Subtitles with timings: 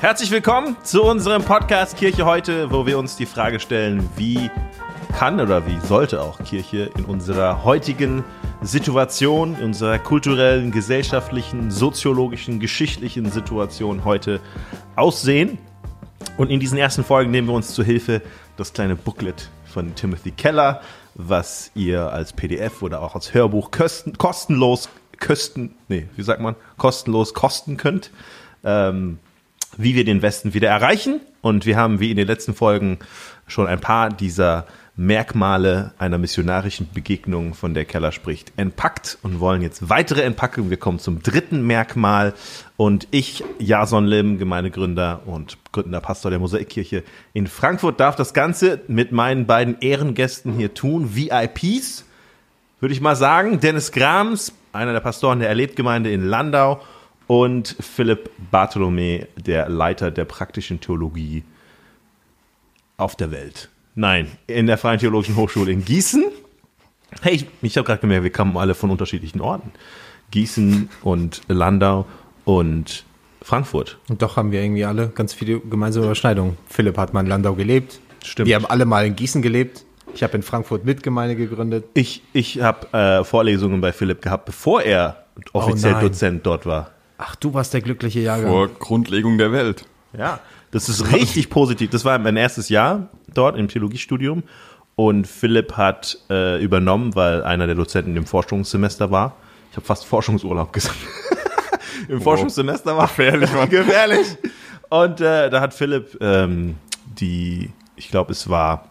[0.00, 4.48] Herzlich willkommen zu unserem Podcast Kirche heute, wo wir uns die Frage stellen, wie
[5.18, 8.22] kann oder wie sollte auch Kirche in unserer heutigen
[8.62, 14.38] Situation, in unserer kulturellen, gesellschaftlichen, soziologischen, geschichtlichen Situation heute
[14.94, 15.58] aussehen.
[16.36, 18.22] Und in diesen ersten Folgen nehmen wir uns zu Hilfe
[18.56, 20.80] das kleine Booklet von Timothy Keller,
[21.16, 26.54] was ihr als PDF oder auch als Hörbuch kosten, kostenlos, kosten, nee, wie sagt man,
[26.76, 28.12] kostenlos kosten könnt.
[28.62, 29.18] Ähm,
[29.78, 31.20] wie wir den Westen wieder erreichen.
[31.40, 32.98] Und wir haben, wie in den letzten Folgen,
[33.46, 39.62] schon ein paar dieser Merkmale einer missionarischen Begegnung, von der Keller spricht, entpackt und wollen
[39.62, 40.70] jetzt weitere entpacken.
[40.70, 42.34] Wir kommen zum dritten Merkmal.
[42.76, 48.80] Und ich, Jason Lim, Gemeindegründer und gründender Pastor der Mosaikkirche in Frankfurt, darf das Ganze
[48.88, 51.14] mit meinen beiden Ehrengästen hier tun.
[51.14, 52.04] VIPs,
[52.80, 53.60] würde ich mal sagen.
[53.60, 56.80] Dennis Grams, einer der Pastoren der Erlebtgemeinde in Landau
[57.28, 61.44] und Philipp Bartholomä, der Leiter der praktischen Theologie
[62.96, 63.68] auf der Welt.
[63.94, 66.24] Nein, in der Freien Theologischen Hochschule in Gießen.
[67.22, 69.70] Hey, ich, ich habe gerade gemerkt, wir kommen alle von unterschiedlichen Orten.
[70.30, 72.06] Gießen und Landau
[72.44, 73.04] und
[73.42, 73.98] Frankfurt.
[74.08, 76.56] Und doch haben wir irgendwie alle ganz viele gemeinsame Überschneidungen.
[76.66, 78.00] Philipp hat mal in Landau gelebt.
[78.24, 78.48] Stimmt.
[78.48, 79.84] Wir haben alle mal in Gießen gelebt.
[80.14, 81.84] Ich habe in Frankfurt Mitgemeinde gegründet.
[81.94, 86.02] Ich, ich habe äh, Vorlesungen bei Philipp gehabt, bevor er offiziell nein.
[86.02, 86.90] Dozent dort war.
[87.18, 88.50] Ach, du warst der glückliche Jahrgang.
[88.50, 89.84] Vor Grundlegung der Welt.
[90.16, 91.90] Ja, das ist richtig positiv.
[91.90, 94.44] Das war mein erstes Jahr dort im Theologiestudium
[94.94, 99.36] und Philipp hat äh, übernommen, weil einer der Dozenten im Forschungssemester war.
[99.70, 100.96] Ich habe fast Forschungsurlaub gesagt.
[102.08, 103.68] Im Forschungssemester war Gefährlich, Mann.
[103.70, 104.36] gefährlich.
[104.88, 108.88] Und äh, da hat Philipp ähm, die, ich glaube, es war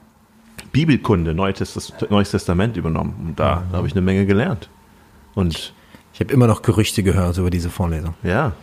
[0.71, 3.15] Bibelkunde, Neues Testament, Neues Testament übernommen.
[3.27, 4.69] Und da, da habe ich eine Menge gelernt.
[5.35, 5.73] Und
[6.17, 8.15] Ich habe immer noch Gerüchte gehört über diese Vorlesung.
[8.23, 8.53] ja,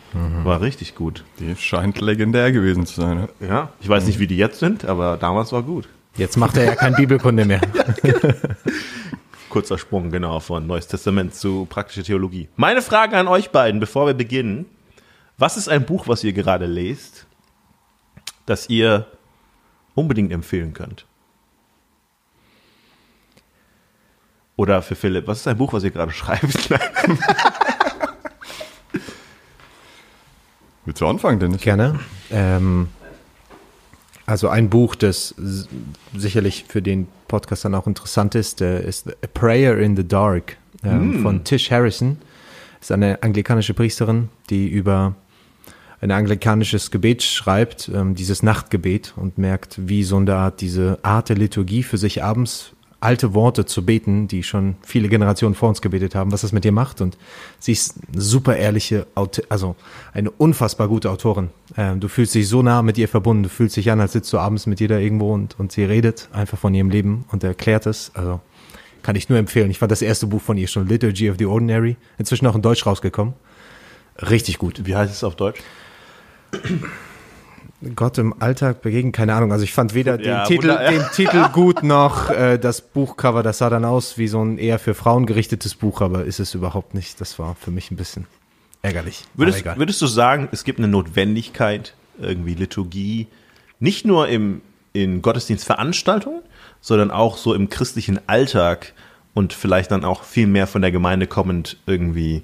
[0.43, 1.23] war richtig gut.
[1.39, 3.29] Die scheint legendär gewesen zu sein.
[3.39, 3.47] ja.
[3.47, 5.89] Ja, ich weiß nicht, wie die jetzt sind, aber damals war gut.
[6.17, 7.61] Jetzt macht er ja kein Bibelkunde mehr.
[9.51, 12.49] Kurzer Sprung, genau, von Neues Testament zu praktischer Theologie.
[12.57, 14.67] Meine Frage an euch beiden, bevor wir beginnen.
[15.39, 17.29] Was ist ein Buch, was ihr gerade lest,
[18.47, 19.07] das ihr
[19.95, 21.07] unbedingt empfehlen könnt?
[24.57, 26.71] Oder für Philipp, was ist ein Buch, was ihr gerade schreibt?
[30.85, 31.63] Willst du anfangen, Dennis?
[31.63, 31.99] Gerne.
[32.31, 32.89] Ähm,
[34.27, 35.35] also ein Buch, das
[36.15, 40.57] sicherlich für den Podcast dann auch interessant ist, äh, ist A Prayer in the Dark
[40.83, 42.19] ähm, von Tish Harrison.
[42.81, 45.15] Ist eine anglikanische Priesterin, die über
[46.01, 51.31] ein anglikanisches Gebet schreibt, ähm, dieses Nachtgebet und merkt, wie so eine Art, diese Art
[51.31, 52.74] der Liturgie für sich abends
[53.05, 56.65] alte Worte zu beten, die schon viele Generationen vor uns gebetet haben, was das mit
[56.65, 57.01] ihr macht.
[57.01, 57.19] Und
[57.59, 59.07] sie ist super ehrliche,
[59.49, 59.77] also
[60.13, 61.51] eine unfassbar gute Autorin.
[61.77, 64.33] Ähm, du fühlst dich so nah mit ihr verbunden, du fühlst dich an, als sitzt
[64.33, 67.45] du abends mit ihr da irgendwo und, und sie redet einfach von ihrem Leben und
[67.45, 68.11] erklärt es.
[68.15, 68.41] Also
[69.03, 69.71] kann ich nur empfehlen.
[69.71, 72.63] Ich fand das erste Buch von ihr schon, Liturgy of the Ordinary, inzwischen auch in
[72.63, 73.35] Deutsch rausgekommen.
[74.31, 74.87] Richtig gut.
[74.87, 75.61] Wie heißt es auf Deutsch?
[77.97, 79.53] Gott im Alltag begegnen, keine Ahnung.
[79.53, 83.43] Also ich fand weder den, Ja, Titel, wunder- den Titel gut noch äh, das Buchcover.
[83.43, 86.55] Das sah dann aus wie so ein eher für Frauen gerichtetes Buch, aber ist es
[86.55, 87.21] überhaupt nicht.
[87.21, 88.27] Das war für mich ein bisschen
[88.83, 89.25] ärgerlich.
[89.35, 93.27] Würdest, würdest du sagen, es gibt eine Notwendigkeit, irgendwie Liturgie,
[93.81, 94.61] nicht nur im,
[94.93, 96.43] in Gottesdienstveranstaltungen,
[96.81, 98.93] sondern auch so im christlichen Alltag
[99.33, 102.43] und vielleicht dann auch viel mehr von der Gemeinde kommend irgendwie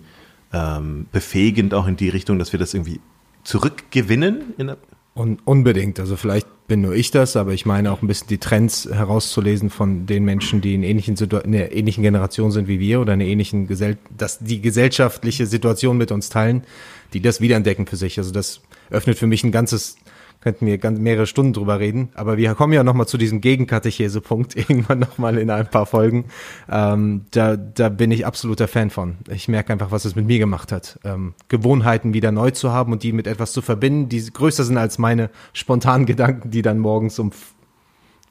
[0.52, 3.00] ähm, befähigend auch in die Richtung, dass wir das irgendwie
[3.44, 4.54] zurückgewinnen?
[4.58, 4.76] In der,
[5.20, 6.00] Un unbedingt.
[6.00, 9.68] Also vielleicht bin nur ich das, aber ich meine auch ein bisschen die Trends herauszulesen
[9.68, 13.12] von den Menschen, die in ähnlichen Situ in einer ähnlichen Generation sind wie wir oder
[13.12, 16.64] in einer ähnlichen Gesell dass die gesellschaftliche Situation mit uns teilen,
[17.12, 18.16] die das wiederentdecken für sich.
[18.18, 19.96] Also das öffnet für mich ein ganzes
[20.40, 24.56] könnten wir ganz mehrere Stunden drüber reden, aber wir kommen ja nochmal zu diesem Gegenkatechese-Punkt
[24.56, 26.26] irgendwann nochmal in ein paar Folgen.
[26.70, 29.16] Ähm, da, da bin ich absoluter Fan von.
[29.28, 30.98] Ich merke einfach, was es mit mir gemacht hat.
[31.04, 34.78] Ähm, Gewohnheiten wieder neu zu haben und die mit etwas zu verbinden, die größer sind
[34.78, 37.32] als meine spontanen Gedanken, die dann morgens um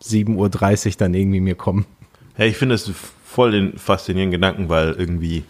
[0.01, 1.85] 7.30 Uhr dann irgendwie mir kommen.
[2.37, 2.89] Ja, ich finde es
[3.25, 5.43] voll den faszinierenden Gedanken, weil irgendwie,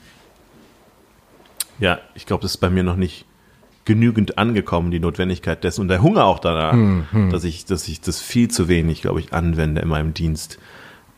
[1.80, 3.26] ja, ich glaube, das ist bei mir noch nicht
[3.90, 5.82] genügend angekommen, die Notwendigkeit dessen.
[5.82, 6.78] Und der Hunger auch danach,
[7.32, 10.60] dass ich, dass ich das viel zu wenig, glaube ich, anwende in meinem Dienst,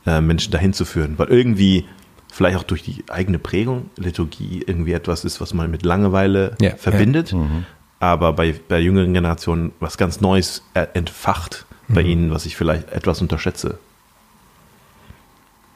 [0.05, 1.85] äh, Menschen dahin zu führen, weil irgendwie
[2.31, 6.77] vielleicht auch durch die eigene Prägung Liturgie irgendwie etwas ist, was man mit Langeweile Ja,
[6.77, 7.35] verbindet,
[7.99, 12.89] aber bei, bei jüngeren Generationen was ganz Neues äh, entfacht bei ihnen, was ich vielleicht
[12.93, 13.77] etwas unterschätze.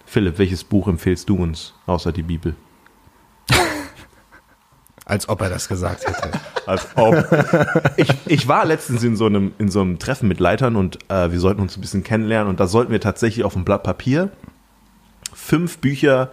[0.06, 2.56] Philipp, welches Buch empfehlst du uns außer die Bibel?
[5.06, 6.32] Als ob er das gesagt hätte.
[6.66, 7.16] Als ob.
[7.96, 11.32] ich, ich war letztens in so einem, in so einem Treffen mit Leitern und äh,
[11.32, 14.32] wir sollten uns ein bisschen kennenlernen und da sollten wir tatsächlich auf ein Blatt Papier
[15.34, 16.32] fünf Bücher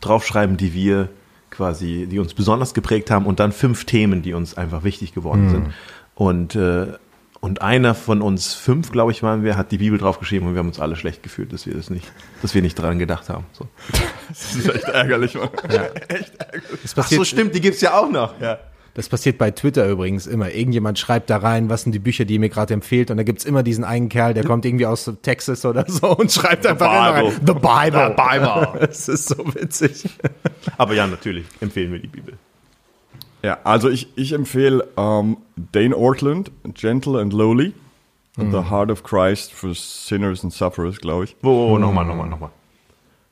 [0.00, 1.10] draufschreiben, die wir
[1.50, 5.50] quasi, die uns besonders geprägt haben und dann fünf Themen, die uns einfach wichtig geworden
[5.50, 5.74] sind.
[6.14, 6.94] Und, äh,
[7.40, 10.60] und einer von uns fünf, glaube ich, waren wir, hat die Bibel draufgeschrieben und wir
[10.60, 12.10] haben uns alle schlecht gefühlt, dass wir das nicht,
[12.42, 13.46] dass wir nicht dran gedacht haben.
[13.52, 13.68] So.
[14.28, 15.50] Das ist echt ärgerlich, Mann.
[15.68, 18.40] Das Ach passiert, so, stimmt, die gibt's ja auch noch.
[18.40, 18.58] Ja.
[18.94, 20.50] das passiert bei Twitter übrigens immer.
[20.50, 23.10] Irgendjemand schreibt da rein, was sind die Bücher, die ihr mir gerade empfehlt.
[23.10, 26.32] Und da gibt's immer diesen einen Kerl, der kommt irgendwie aus Texas oder so und
[26.32, 27.40] schreibt einfach immer rein, Bible.
[27.46, 28.14] The Bible.
[28.16, 28.80] The Bible.
[28.86, 30.08] Das ist so witzig.
[30.76, 32.34] Aber ja, natürlich empfehlen wir die Bibel.
[33.46, 35.36] Ja, also ich, ich empfehle ähm,
[35.72, 37.72] Dane Ortland, Gentle and Lowly,
[38.36, 41.36] and The Heart of Christ for Sinners and Sufferers, glaube ich.
[41.42, 42.50] Wo, wo, wo, nochmal, nochmal, nochmal.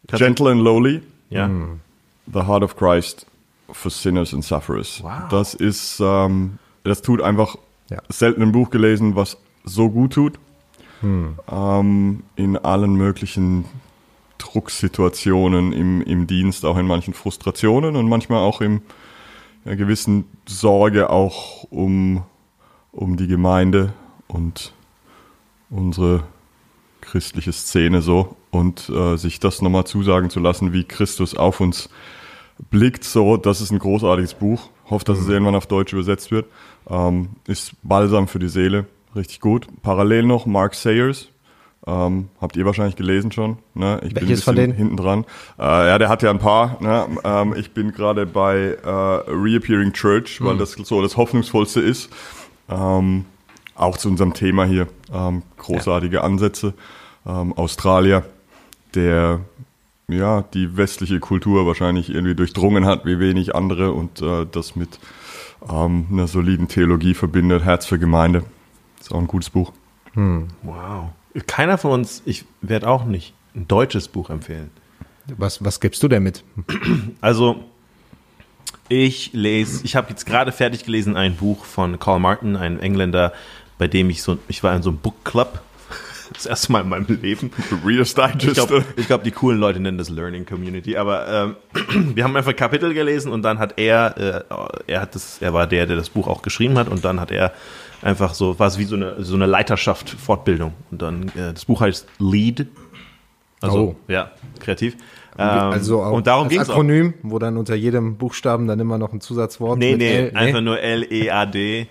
[0.06, 1.50] Du- Gentle and Lowly, Ja.
[2.32, 3.26] The Heart of Christ
[3.72, 5.02] for Sinners and Sufferers.
[5.02, 5.28] Wow.
[5.30, 7.56] Das ist, ähm, das tut einfach
[7.90, 7.98] Ja.
[8.08, 10.38] selten ein Buch gelesen, was so gut tut.
[11.02, 13.64] Ähm, in allen möglichen
[14.38, 18.80] Drucksituationen im, im Dienst, auch in manchen Frustrationen und manchmal auch in
[19.64, 22.22] einer gewissen Sorge auch um,
[22.92, 23.92] um die Gemeinde
[24.28, 24.72] und
[25.70, 26.24] unsere
[27.00, 31.88] christliche Szene so und äh, sich das nochmal zusagen zu lassen, wie Christus auf uns
[32.70, 34.70] blickt, so, das ist ein großartiges Buch.
[34.88, 36.46] Hoffe, dass es irgendwann auf Deutsch übersetzt wird.
[36.88, 39.66] Ähm, ist Balsam für die Seele, richtig gut.
[39.82, 41.28] Parallel noch Mark Sayers.
[41.86, 43.58] Ähm, habt ihr wahrscheinlich gelesen schon.
[43.74, 44.00] Ne?
[44.04, 44.72] Ich Welches von bisschen denen?
[44.72, 45.24] hinten dran.
[45.58, 46.78] Äh, ja, der hat ja ein paar.
[46.80, 47.06] Ne?
[47.24, 48.88] Ähm, ich bin gerade bei äh,
[49.30, 52.10] Reappearing Church, weil das so das Hoffnungsvollste ist.
[52.70, 53.26] Ähm,
[53.74, 54.86] auch zu unserem Thema hier.
[55.12, 56.72] Ähm, großartige Ansätze.
[57.26, 58.24] Ähm, Australier,
[58.94, 59.40] der
[60.08, 65.00] ja die westliche Kultur wahrscheinlich irgendwie durchdrungen hat, wie wenig andere und äh, das mit
[65.68, 67.62] ähm, einer soliden Theologie verbindet.
[67.64, 68.44] Herz für Gemeinde.
[69.00, 69.72] Ist auch ein gutes Buch.
[70.14, 71.10] Wow.
[71.46, 74.70] Keiner von uns, ich werde auch nicht ein deutsches Buch empfehlen.
[75.36, 76.44] Was, was gibst du denn mit?
[77.20, 77.64] Also,
[78.88, 83.32] ich lese, ich habe jetzt gerade fertig gelesen ein Buch von Carl Martin, einem Engländer,
[83.78, 85.62] bei dem ich so, ich war in so einem Book Club.
[86.32, 87.50] Das erste Mal in meinem Leben.
[87.84, 88.54] Reader's Ich Digest.
[88.54, 90.96] glaube, ich glaub, die coolen Leute nennen das Learning Community.
[90.96, 91.56] Aber ähm,
[92.14, 94.16] wir haben einfach Kapitel gelesen und dann hat er,
[94.48, 97.20] äh, er hat das, er war der, der das Buch auch geschrieben hat und dann
[97.20, 97.52] hat er
[98.02, 100.72] einfach so, war es wie so eine, so eine Leiterschaft Fortbildung.
[100.90, 102.66] Und dann, äh, das Buch heißt Lead.
[103.60, 103.96] Also, Oh.
[104.12, 104.30] ja,
[104.60, 104.96] kreativ.
[105.38, 106.74] Ähm, also auch und darum als es auch.
[106.74, 110.60] Akronym, wo dann unter jedem Buchstaben dann immer noch ein Zusatzwort Nee, nee, L, einfach
[110.60, 111.88] nur L-E-A-D,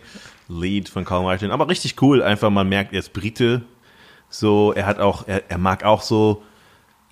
[0.49, 1.51] Lead von Karl Martin.
[1.51, 3.63] Aber richtig cool, einfach man merkt, er ist Brite.
[4.33, 6.41] So, er hat auch, er, er mag auch so,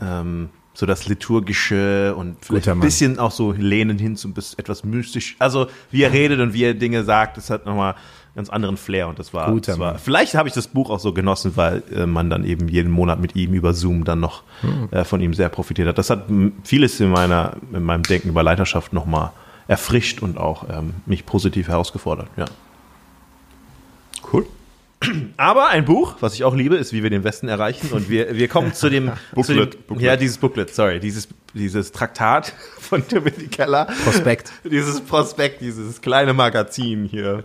[0.01, 5.35] ähm, so das Liturgische und vielleicht ein bisschen auch so lehnen hin zu etwas mystisch.
[5.37, 8.77] Also, wie er redet und wie er Dinge sagt, das hat nochmal einen ganz anderen
[8.77, 11.51] Flair und das war, Guter das war vielleicht habe ich das Buch auch so genossen,
[11.55, 14.89] weil äh, man dann eben jeden Monat mit ihm über Zoom dann noch Hm.
[14.91, 15.97] äh, von ihm sehr profitiert hat.
[15.97, 16.25] Das hat
[16.63, 19.31] vieles in meiner, in meinem Denken über Leiterschaft nochmal
[19.67, 22.45] erfrischt und auch ähm, mich positiv herausgefordert, ja.
[25.37, 27.91] Aber ein Buch, was ich auch liebe, ist, wie wir den Westen erreichen.
[27.91, 30.01] Und wir, wir kommen zu dem, Booklet, zu dem Booklet.
[30.05, 30.99] Ja, dieses Booklet, sorry.
[30.99, 33.87] Dieses, dieses Traktat von Timothy Keller.
[34.03, 34.51] Prospekt.
[34.63, 37.43] Dieses Prospekt, dieses kleine Magazin hier.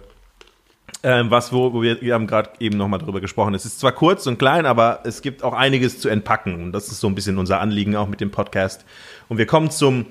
[1.03, 3.55] Ähm, was, wo, wo wir, wir haben gerade eben nochmal drüber gesprochen.
[3.55, 6.63] Es ist zwar kurz und klein, aber es gibt auch einiges zu entpacken.
[6.63, 8.85] Und das ist so ein bisschen unser Anliegen auch mit dem Podcast.
[9.29, 10.07] Und wir kommen zum,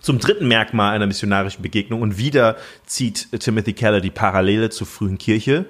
[0.00, 2.02] zum dritten Merkmal einer missionarischen Begegnung.
[2.02, 2.56] Und wieder
[2.86, 5.66] zieht Timothy Keller die Parallele zur frühen Kirche.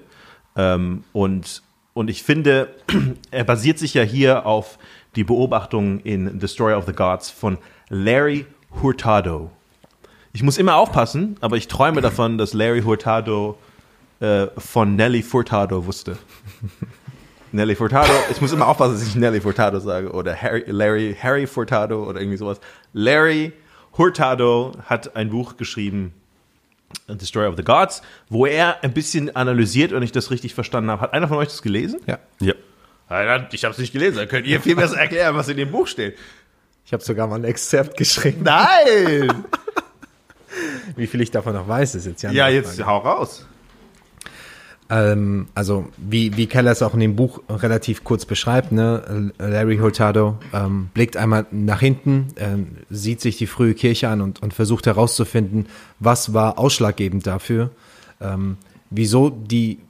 [0.56, 1.62] Ähm, und,
[1.94, 2.74] und ich finde,
[3.30, 4.78] er basiert sich ja hier auf
[5.14, 7.58] die Beobachtungen in The Story of the Gods von
[7.88, 8.46] Larry
[8.82, 9.50] Hurtado.
[10.32, 13.56] Ich muss immer aufpassen, aber ich träume davon, dass Larry Hurtado
[14.20, 16.18] äh, von Nelly Furtado wusste.
[17.52, 21.46] Nelly Furtado, ich muss immer aufpassen, dass ich Nelly Furtado sage oder Harry, Larry, Harry
[21.46, 22.60] Furtado oder irgendwie sowas.
[22.92, 23.52] Larry
[23.96, 26.12] Hurtado hat ein Buch geschrieben,
[27.08, 30.90] The Story of the Gods, wo er ein bisschen analysiert und ich das richtig verstanden
[30.90, 31.02] habe.
[31.02, 32.00] Hat einer von euch das gelesen?
[32.06, 32.18] Ja.
[32.40, 32.54] Ja.
[33.52, 35.86] Ich habe es nicht gelesen, dann könnt ihr viel besser erklären, was in dem Buch
[35.86, 36.18] steht.
[36.84, 38.42] Ich habe sogar mal ein Exzerpt geschrieben.
[38.42, 39.44] Nein!
[40.96, 42.30] Wie viel ich davon noch weiß, ist jetzt ja.
[42.30, 42.86] ja, jetzt Frage.
[42.86, 43.46] hau raus.
[44.88, 49.32] Ähm, also wie, wie Keller es auch in dem Buch relativ kurz beschreibt, ne?
[49.38, 54.42] Larry Hurtado ähm, blickt einmal nach hinten, ähm, sieht sich die frühe Kirche an und,
[54.42, 55.66] und versucht herauszufinden,
[55.98, 57.70] was war ausschlaggebend dafür,
[58.20, 58.58] ähm,
[58.90, 59.80] wieso die,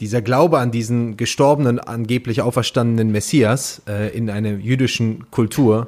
[0.00, 5.86] dieser Glaube an diesen gestorbenen, angeblich auferstandenen Messias äh, in einer jüdischen Kultur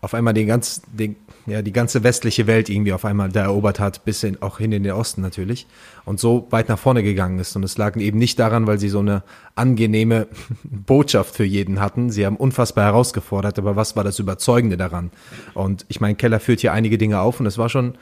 [0.00, 3.80] auf einmal den ganz, den, ja, die ganze westliche Welt irgendwie auf einmal da erobert
[3.80, 5.66] hat, bis in, auch hin in den Osten natürlich
[6.04, 7.56] und so weit nach vorne gegangen ist.
[7.56, 9.22] Und es lag eben nicht daran, weil sie so eine
[9.54, 10.28] angenehme
[10.64, 12.10] Botschaft für jeden hatten.
[12.10, 15.10] Sie haben unfassbar herausgefordert, aber was war das Überzeugende daran?
[15.54, 17.94] Und ich meine, Keller führt hier einige Dinge auf und es war schon,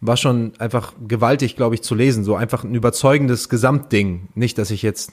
[0.00, 2.24] war schon einfach gewaltig, glaube ich, zu lesen.
[2.24, 4.28] So einfach ein überzeugendes Gesamtding.
[4.34, 5.12] Nicht, dass ich jetzt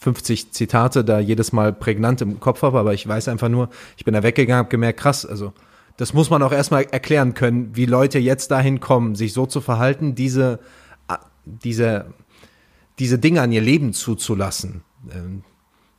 [0.00, 4.04] 50 Zitate da jedes Mal prägnant im Kopf habe, aber ich weiß einfach nur, ich
[4.04, 5.54] bin da weggegangen, habe gemerkt, krass, also
[5.96, 9.60] das muss man auch erstmal erklären können, wie Leute jetzt dahin kommen, sich so zu
[9.60, 10.58] verhalten, diese,
[11.44, 12.06] diese,
[12.98, 14.82] diese Dinge an ihr Leben zuzulassen,
[15.12, 15.44] ähm,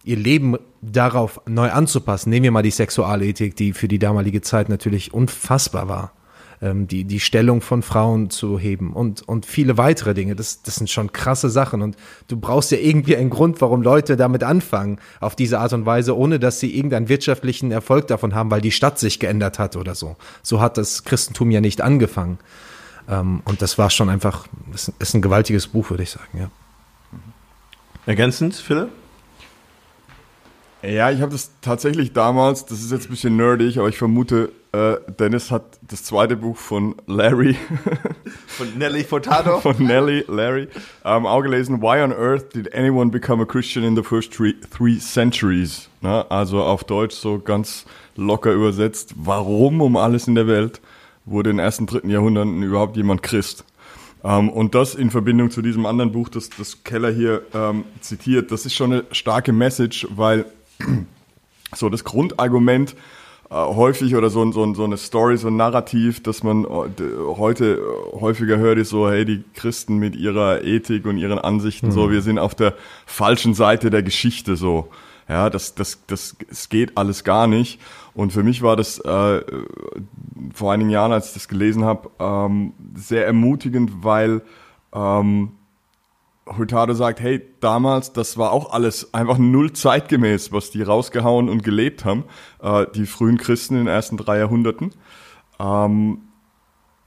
[0.04, 2.30] ihr Leben darauf neu anzupassen.
[2.30, 6.12] Nehmen wir mal die Sexualethik, die für die damalige Zeit natürlich unfassbar war
[6.66, 10.36] ähm, die, die Stellung von Frauen zu heben und, und viele weitere Dinge.
[10.36, 11.96] Das, das sind schon krasse Sachen und
[12.28, 16.18] du brauchst ja irgendwie einen Grund, warum Leute damit anfangen, auf diese Art und Weise,
[16.18, 19.94] ohne dass sie irgendeinen wirtschaftlichen Erfolg davon haben, weil die Stadt sich geändert hat oder
[19.94, 20.16] so.
[20.42, 22.40] So hat das Christentum ja nicht angefangen.
[23.08, 26.50] Ähm, und das war schon einfach, das ist ein gewaltiges Buch, würde ich sagen, ja.
[28.08, 28.90] Ergänzend, Philipp?
[30.88, 34.52] Ja, ich habe das tatsächlich damals, das ist jetzt ein bisschen nerdig, aber ich vermute,
[34.72, 37.56] äh, Dennis hat das zweite Buch von Larry.
[38.48, 39.60] von Nelly Furtado?
[39.62, 40.68] von Nelly, Larry,
[41.04, 41.82] ähm, auch gelesen.
[41.82, 45.90] Why on earth did anyone become a Christian in the first three, three centuries?
[46.02, 49.14] Na, also auf Deutsch so ganz locker übersetzt.
[49.18, 50.82] Warum um alles in der Welt
[51.26, 53.66] wurde in den ersten, dritten Jahrhunderten überhaupt jemand Christ?
[54.22, 57.86] Um, ähm, und das in Verbindung zu diesem anderen Buch, das, das Keller hier ähm,
[58.02, 60.46] zitiert, das ist schon eine starke Message, weil
[61.76, 62.96] so das Grundargument
[63.50, 66.68] äh, häufig oder so, so, so eine Story, so ein Narrativ, dass man äh,
[67.38, 71.88] heute äh, häufiger hört, ist so, hey, die Christen mit ihrer Ethik und ihren Ansichten,
[71.88, 71.92] mhm.
[71.92, 72.74] so, wir sind auf der
[73.06, 74.90] falschen Seite der Geschichte, so.
[75.28, 77.80] Ja, das, das, das, es geht alles gar nicht.
[78.14, 79.42] Und für mich war das äh,
[80.54, 84.42] vor einigen Jahren, als ich das gelesen habe, ähm, sehr ermutigend, weil
[84.94, 85.52] ähm,
[86.48, 91.64] Hurtado sagt, hey, damals, das war auch alles einfach null zeitgemäß, was die rausgehauen und
[91.64, 92.26] gelebt haben,
[92.62, 94.92] äh, die frühen Christen in den ersten drei Jahrhunderten.
[95.60, 96.20] Ähm,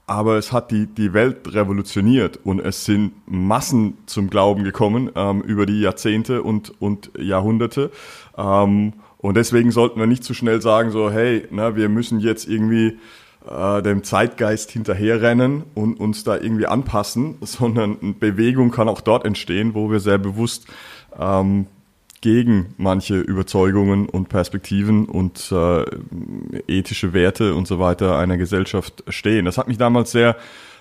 [0.07, 5.41] aber es hat die, die Welt revolutioniert und es sind Massen zum Glauben gekommen ähm,
[5.41, 7.91] über die Jahrzehnte und, und Jahrhunderte.
[8.35, 12.47] Ähm, und deswegen sollten wir nicht zu schnell sagen, so, hey, na, wir müssen jetzt
[12.47, 12.97] irgendwie
[13.49, 19.25] äh, dem Zeitgeist hinterherrennen und uns da irgendwie anpassen, sondern eine Bewegung kann auch dort
[19.25, 20.67] entstehen, wo wir sehr bewusst
[21.17, 21.67] ähm,
[22.21, 25.85] gegen manche Überzeugungen und Perspektiven und äh,
[26.67, 29.45] ethische Werte und so weiter einer Gesellschaft stehen.
[29.45, 30.35] Das hat mich damals sehr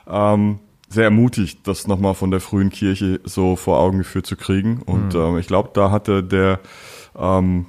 [0.08, 0.58] ähm,
[0.88, 4.82] sehr ermutigt, das nochmal von der frühen Kirche so vor Augen geführt zu kriegen.
[4.84, 5.20] Und mhm.
[5.20, 6.60] ähm, ich glaube, da hatte der
[7.16, 7.66] ähm,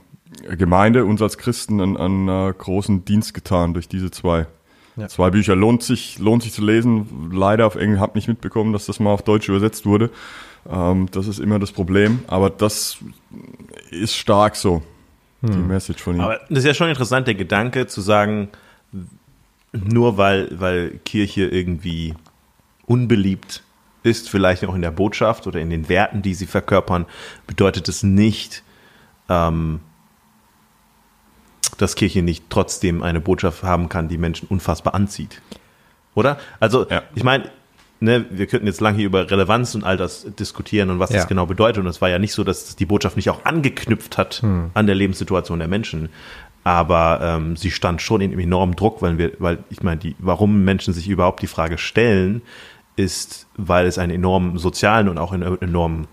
[0.58, 4.48] Gemeinde uns als Christen einen, einen äh, großen Dienst getan durch diese zwei
[5.00, 5.08] ja.
[5.08, 7.32] Zwei Bücher lohnt sich, lohnt sich zu lesen.
[7.34, 10.10] Leider auf Englisch habe nicht mitbekommen, dass das mal auf Deutsch übersetzt wurde.
[10.70, 12.20] Ähm, das ist immer das Problem.
[12.27, 12.98] Aber das
[13.91, 14.82] ist stark so,
[15.41, 15.51] hm.
[15.51, 16.22] die Message von ihm.
[16.22, 18.50] Aber das ist ja schon interessant, der Gedanke zu sagen,
[19.72, 22.15] nur weil, weil Kirche irgendwie
[22.86, 23.63] unbeliebt
[24.03, 27.06] ist, vielleicht auch in der Botschaft oder in den Werten, die sie verkörpern,
[27.46, 28.63] bedeutet es nicht,
[29.29, 29.82] ähm,
[31.80, 35.42] dass Kirche nicht trotzdem eine Botschaft haben kann, die Menschen unfassbar anzieht.
[36.14, 36.38] Oder?
[36.60, 37.04] Also, ja.
[37.16, 37.46] ich meine,
[38.02, 41.18] ne, wir könnten jetzt lange hier über Relevanz und all das diskutieren und was ja.
[41.18, 41.82] das genau bedeutet.
[41.82, 44.72] Und es war ja nicht so, dass die Botschaft nicht auch angeknüpft hat hm.
[44.74, 46.10] an der Lebenssituation der Menschen.
[46.66, 50.66] Aber ähm, sie stand schon in enormem Druck, weil wir, weil ich meine, die, warum
[50.66, 52.42] Menschen sich überhaupt die Frage stellen,
[52.98, 56.08] ist, weil es einen enormen sozialen und auch einen enormen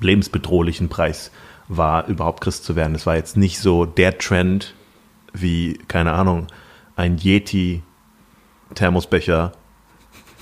[0.00, 2.94] lebensbedrohlichen Preis gibt war, überhaupt Christ zu werden.
[2.94, 4.76] Es war jetzt nicht so der Trend
[5.32, 6.46] wie, keine Ahnung,
[6.96, 9.50] ein Yeti-Thermosbecher,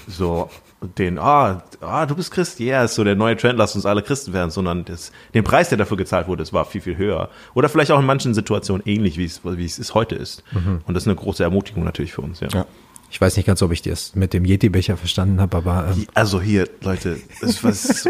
[0.06, 0.50] so
[0.98, 3.86] den, ah, ah, du bist Christ, ja, yeah, ist so der neue Trend, lass uns
[3.86, 6.96] alle Christen werden, sondern das, den Preis, der dafür gezahlt wurde, das war viel, viel
[6.96, 7.30] höher.
[7.54, 10.42] Oder vielleicht auch in manchen Situationen ähnlich, wie es, wie es heute ist.
[10.52, 10.80] Mhm.
[10.86, 12.48] Und das ist eine große Ermutigung natürlich für uns, ja.
[12.52, 12.66] ja.
[13.12, 15.92] Ich weiß nicht ganz, ob ich das mit dem Yeti-Becher verstanden habe, aber.
[15.92, 18.08] Ähm also hier, Leute, das was.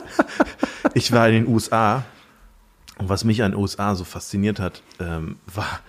[0.94, 2.04] ich war in den USA
[2.98, 5.80] und was mich an den USA so fasziniert hat, ähm, war,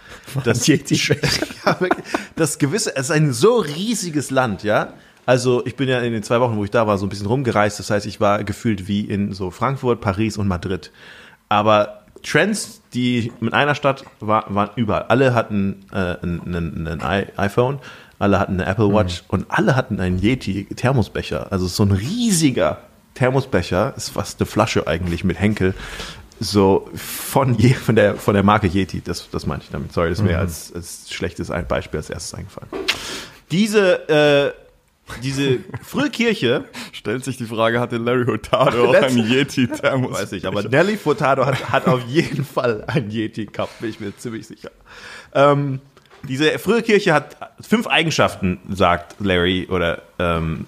[0.46, 0.77] dass ja,
[2.38, 4.94] das gewisse, es ist ein so riesiges Land, ja.
[5.25, 7.27] Also ich bin ja in den zwei Wochen, wo ich da war, so ein bisschen
[7.27, 7.79] rumgereist.
[7.79, 10.91] Das heißt, ich war gefühlt wie in so Frankfurt, Paris und Madrid.
[11.50, 15.04] Aber Trends, die mit einer Stadt war, waren überall.
[15.04, 17.01] Alle hatten äh, ein, ein,
[17.38, 17.80] iPhone,
[18.18, 19.25] alle hatten eine Apple Watch mhm.
[19.30, 21.51] und alle hatten einen Yeti Thermosbecher.
[21.51, 22.80] Also so ein riesiger
[23.16, 25.74] Thermosbecher, ist fast eine Flasche eigentlich mit Henkel.
[26.42, 29.92] so von, je, von, der, von der Marke Yeti, das, das meinte ich damit.
[29.94, 30.39] Sorry, das ist mir Mhm.
[30.39, 32.70] als, als schlechtes Beispiel als erstes eingefallen.
[33.51, 34.69] Diese, äh,
[35.24, 36.66] diese frühe Kirche,
[37.00, 40.12] Stellt sich die Frage, hatte Larry Hurtado auch einen Yeti-Thermos?
[40.20, 44.00] weiß ich, aber Nelly Furtado hat, hat auf jeden Fall einen Yeti gehabt, bin ich
[44.00, 44.72] mir ziemlich sicher.
[45.34, 45.80] Ähm,
[46.24, 50.68] diese frühe Kirche hat fünf Eigenschaften, sagt Larry oder ähm,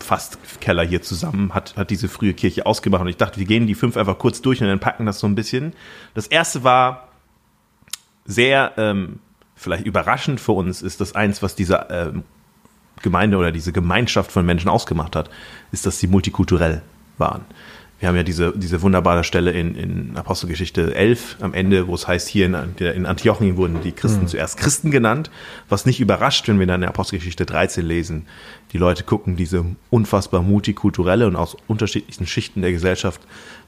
[0.00, 3.02] fast Keller hier zusammen, hat, hat diese frühe Kirche ausgemacht.
[3.02, 5.26] Und ich dachte, wir gehen die fünf einfach kurz durch und dann packen das so
[5.26, 5.74] ein bisschen.
[6.14, 7.08] Das erste war
[8.24, 9.18] sehr, ähm,
[9.54, 12.22] vielleicht überraschend für uns, ist das eins, was diese ähm,
[13.02, 15.30] Gemeinde oder diese Gemeinschaft von Menschen ausgemacht hat,
[15.72, 16.82] ist, dass sie multikulturell
[17.18, 17.44] waren.
[17.98, 22.06] Wir haben ja diese, diese wunderbare Stelle in, in Apostelgeschichte 11 am Ende, wo es
[22.06, 25.30] heißt, hier in, in Antiochien wurden die Christen zuerst Christen genannt,
[25.70, 28.26] was nicht überrascht, wenn wir dann in Apostelgeschichte 13 lesen.
[28.72, 33.22] Die Leute gucken diese unfassbar multikulturelle und aus unterschiedlichen Schichten der Gesellschaft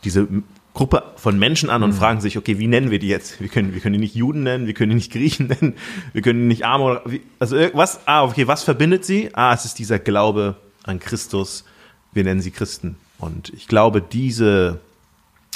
[0.05, 0.29] diese
[0.75, 3.41] Gruppe von Menschen an und fragen sich, okay, wie nennen wir die jetzt?
[3.41, 5.75] Wir können, wir können die nicht Juden nennen, wir können die nicht Griechen nennen,
[6.13, 7.03] wir können die nicht Arme oder,
[7.39, 9.31] also was, ah, okay, was verbindet sie?
[9.33, 11.65] Ah, es ist dieser Glaube an Christus,
[12.13, 12.97] wir nennen sie Christen.
[13.19, 14.81] Und ich glaube, diese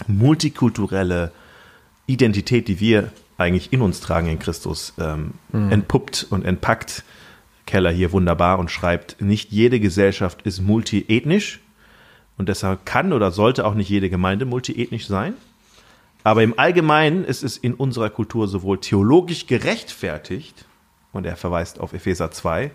[0.09, 1.31] multikulturelle
[2.07, 7.05] Identität, die wir eigentlich in uns tragen in Christus, ähm, entpuppt und entpackt
[7.67, 11.61] Keller hier wunderbar und schreibt, nicht jede Gesellschaft ist multiethnisch
[12.43, 15.35] und deshalb kann oder sollte auch nicht jede Gemeinde multiethnisch sein.
[16.25, 20.65] Aber im Allgemeinen ist es in unserer Kultur sowohl theologisch gerechtfertigt,
[21.13, 22.73] und er verweist auf Epheser 2,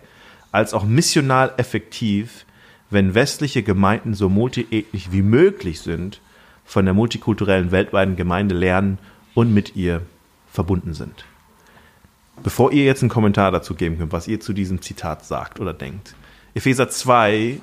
[0.52, 2.46] als auch missional effektiv,
[2.88, 6.22] wenn westliche Gemeinden so multiethnisch wie möglich sind,
[6.64, 8.96] von der multikulturellen weltweiten Gemeinde lernen
[9.34, 10.00] und mit ihr
[10.50, 11.26] verbunden sind.
[12.42, 15.74] Bevor ihr jetzt einen Kommentar dazu geben könnt, was ihr zu diesem Zitat sagt oder
[15.74, 16.14] denkt.
[16.54, 17.60] Epheser 2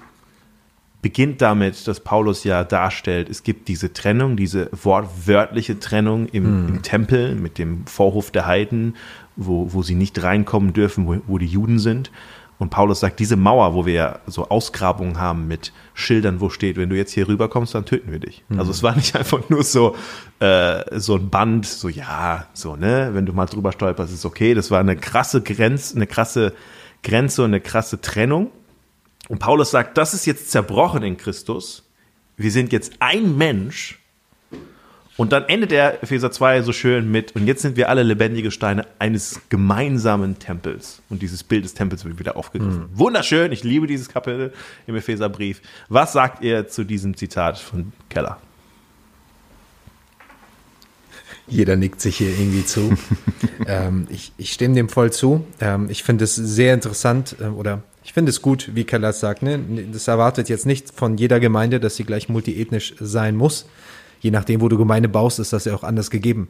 [1.05, 6.81] beginnt damit, dass Paulus ja darstellt, es gibt diese Trennung, diese wortwörtliche Trennung im, im
[6.81, 8.95] Tempel mit dem Vorhof der Heiden,
[9.35, 12.09] wo, wo sie nicht reinkommen dürfen, wo, wo die Juden sind.
[12.57, 16.75] Und Paulus sagt, diese Mauer, wo wir ja so Ausgrabungen haben mit Schildern, wo steht,
[16.75, 18.43] wenn du jetzt hier rüberkommst, dann töten wir dich.
[18.57, 19.95] Also es war nicht einfach nur so,
[20.39, 24.55] äh, so ein Band, so ja, so, ne, wenn du mal drüber stolperst, ist okay.
[24.55, 26.53] Das war eine krasse Grenze, eine krasse
[27.03, 28.49] Grenze und eine krasse Trennung.
[29.27, 31.83] Und Paulus sagt, das ist jetzt zerbrochen in Christus.
[32.37, 33.99] Wir sind jetzt ein Mensch.
[35.17, 38.51] Und dann endet der Epheser 2 so schön mit, und jetzt sind wir alle lebendige
[38.51, 41.01] Steine eines gemeinsamen Tempels.
[41.09, 42.89] Und dieses Bild des Tempels wird wieder aufgegriffen.
[42.93, 44.51] Wunderschön, ich liebe dieses Kapitel
[44.87, 45.61] im Epheserbrief.
[45.87, 48.39] Was sagt ihr zu diesem Zitat von Keller?
[51.47, 52.97] Jeder nickt sich hier irgendwie zu.
[53.67, 55.45] ähm, ich, ich stimme dem voll zu.
[55.61, 59.19] Ähm, ich finde es sehr interessant äh, oder ich finde es gut, wie Keller es
[59.19, 59.41] sagt.
[59.41, 59.59] Ne?
[59.91, 63.65] Das erwartet jetzt nicht von jeder Gemeinde, dass sie gleich multiethnisch sein muss.
[64.21, 66.47] Je nachdem, wo du Gemeinde baust, ist das ja auch anders gegeben.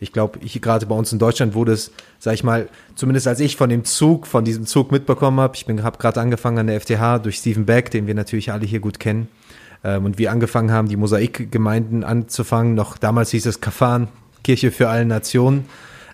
[0.00, 3.40] Ich glaube, ich, gerade bei uns in Deutschland wurde es, sag ich mal, zumindest als
[3.40, 6.80] ich von dem Zug, von diesem Zug mitbekommen habe, ich habe gerade angefangen an der
[6.80, 9.28] FTH durch Stephen Beck, den wir natürlich alle hier gut kennen,
[9.84, 12.74] ähm, und wir angefangen haben, die Mosaikgemeinden anzufangen.
[12.74, 14.08] Noch damals hieß es Kafan,
[14.44, 15.66] Kirche für alle Nationen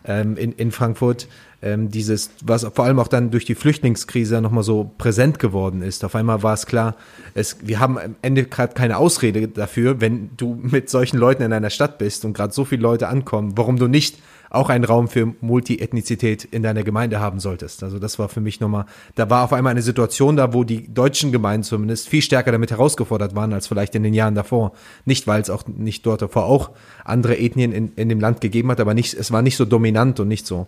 [0.05, 1.29] ähm, in, in Frankfurt.
[1.65, 6.05] Ähm, dieses, was vor allem auch dann durch die Flüchtlingskrise nochmal so präsent geworden ist.
[6.05, 6.97] Auf einmal war es klar,
[7.35, 11.53] es, wir haben am Ende gerade keine Ausrede dafür, wenn du mit solchen Leuten in
[11.53, 14.19] einer Stadt bist und gerade so viele Leute ankommen, warum du nicht
[14.51, 17.85] auch einen Raum für Multiethnizität in deiner Gemeinde haben solltest.
[17.85, 20.93] Also das war für mich nochmal, da war auf einmal eine Situation da, wo die
[20.93, 24.73] deutschen Gemeinden zumindest viel stärker damit herausgefordert waren als vielleicht in den Jahren davor.
[25.05, 26.71] Nicht, weil es auch nicht dort davor auch
[27.05, 30.19] andere Ethnien in, in dem Land gegeben hat, aber nicht, es war nicht so dominant
[30.19, 30.67] und nicht so,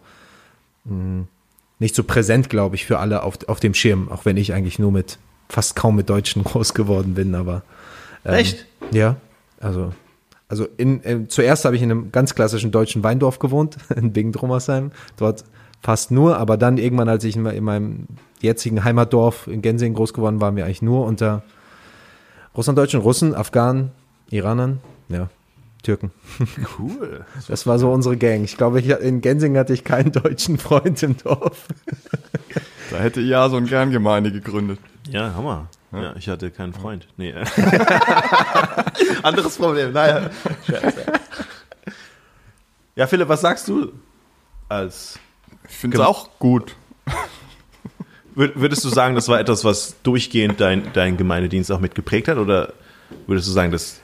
[0.84, 1.24] mh,
[1.78, 4.78] nicht so präsent, glaube ich, für alle auf, auf dem Schirm, auch wenn ich eigentlich
[4.78, 5.18] nur mit,
[5.48, 7.62] fast kaum mit Deutschen groß geworden bin, aber.
[8.24, 8.66] ähm, Echt?
[8.92, 9.16] Ja,
[9.60, 9.92] also
[10.48, 14.92] also in, äh, zuerst habe ich in einem ganz klassischen deutschen Weindorf gewohnt, in Bingen-Drummersheim.
[15.16, 15.44] Dort
[15.82, 18.06] fast nur, aber dann irgendwann, als ich in, in meinem
[18.40, 21.42] jetzigen Heimatdorf in Gensingen groß geworden war, waren wir eigentlich nur unter
[22.56, 23.90] Russlanddeutschen, Russen, Afghanen,
[24.30, 25.28] Iranern, ja,
[25.84, 26.10] Türken.
[26.78, 27.24] Cool.
[27.46, 28.42] Das war so unsere Gang.
[28.42, 31.66] Ich glaube, ich, in Gensingen hatte ich keinen deutschen Freund im Dorf.
[32.90, 34.78] Da hätte ja so eine Kerngemeinde gegründet.
[35.08, 35.68] Ja, Hammer.
[35.90, 37.08] Ja, ich hatte keinen Freund.
[37.16, 37.32] Nee.
[39.22, 39.92] Anderes Problem.
[39.92, 40.30] Naja.
[40.68, 40.78] Ja.
[42.96, 43.92] ja, Philipp, was sagst du
[44.68, 45.18] als
[45.68, 46.76] Ich finde es auch gut.
[48.36, 52.36] Wür- Würdest du sagen, das war etwas, was durchgehend dein, dein Gemeindedienst auch mitgeprägt hat?
[52.38, 52.74] Oder
[53.26, 54.00] würdest du sagen, dass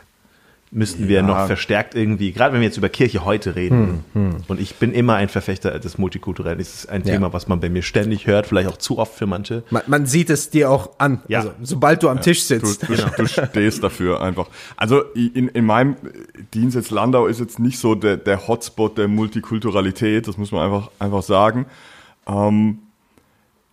[0.73, 1.23] müssten wir Ja.
[1.23, 4.05] noch verstärkt irgendwie, gerade wenn wir jetzt über Kirche heute reden,
[4.47, 7.15] und ich bin immer ein Verfechter des Multikulturellen, das ist ein Ja.
[7.15, 9.65] Thema, was man bei mir ständig hört, vielleicht auch zu oft für manche.
[9.71, 11.23] Man, man sieht es dir auch an.
[11.27, 11.41] Ja.
[11.41, 12.89] Also, sobald du am Tisch Du, sitzt.
[12.89, 14.47] du, du stehst dafür einfach.
[14.77, 15.97] Also in, in meinem
[16.55, 20.63] Dienst jetzt Landau ist jetzt nicht so der, der Hotspot der Multikulturalität, das muss man
[20.67, 21.67] einfach, einfach sagen.
[22.29, 22.79] Ähm,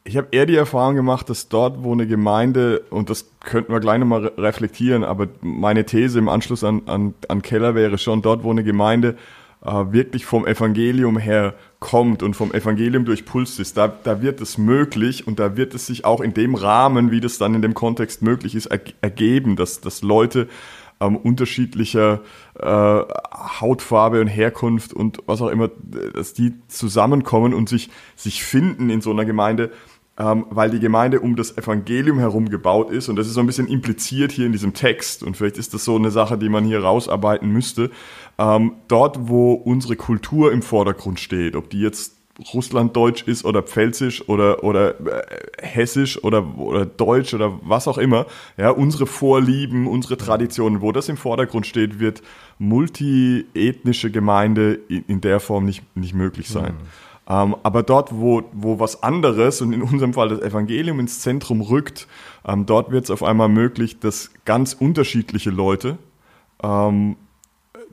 [0.07, 3.81] ich habe eher die Erfahrung gemacht, dass dort, wo eine Gemeinde, und das könnten wir
[3.81, 8.21] gleich nochmal re reflektieren, aber meine These im Anschluss an, an, an Keller wäre schon,
[8.21, 9.17] dort, wo eine Gemeinde
[9.65, 14.57] äh, wirklich vom Evangelium her kommt und vom Evangelium durchpulst ist, da, da wird es
[14.57, 17.73] möglich und da wird es sich auch in dem Rahmen, wie das dann in dem
[17.73, 20.47] Kontext möglich ist, er, ergeben, dass, dass Leute
[20.99, 22.21] ähm, unterschiedlicher
[22.59, 22.65] äh,
[23.61, 25.69] Hautfarbe und Herkunft und was auch immer,
[26.13, 29.71] dass die zusammenkommen und sich, sich finden in so einer Gemeinde,
[30.17, 33.07] weil die Gemeinde um das Evangelium herum gebaut ist.
[33.07, 35.21] Und das ist so ein bisschen impliziert hier in diesem Text.
[35.21, 37.91] Und vielleicht ist das so eine Sache, die man hier rausarbeiten müsste.
[38.39, 42.17] Ähm, dort, wo unsere Kultur im Vordergrund steht, ob die jetzt
[42.53, 45.23] Russlanddeutsch ist oder Pfälzisch oder, oder äh,
[45.61, 48.25] Hessisch oder, oder Deutsch oder was auch immer,
[48.57, 52.21] ja, unsere Vorlieben, unsere Traditionen, wo das im Vordergrund steht, wird
[52.59, 56.75] multiethnische Gemeinde in, der Form nicht, nicht möglich sein.
[57.29, 61.61] Ähm, aber dort, wo, wo was anderes und in unserem Fall das Evangelium ins Zentrum
[61.61, 62.07] rückt,
[62.47, 65.97] ähm, dort wird es auf einmal möglich, dass ganz unterschiedliche Leute
[66.63, 67.17] ähm,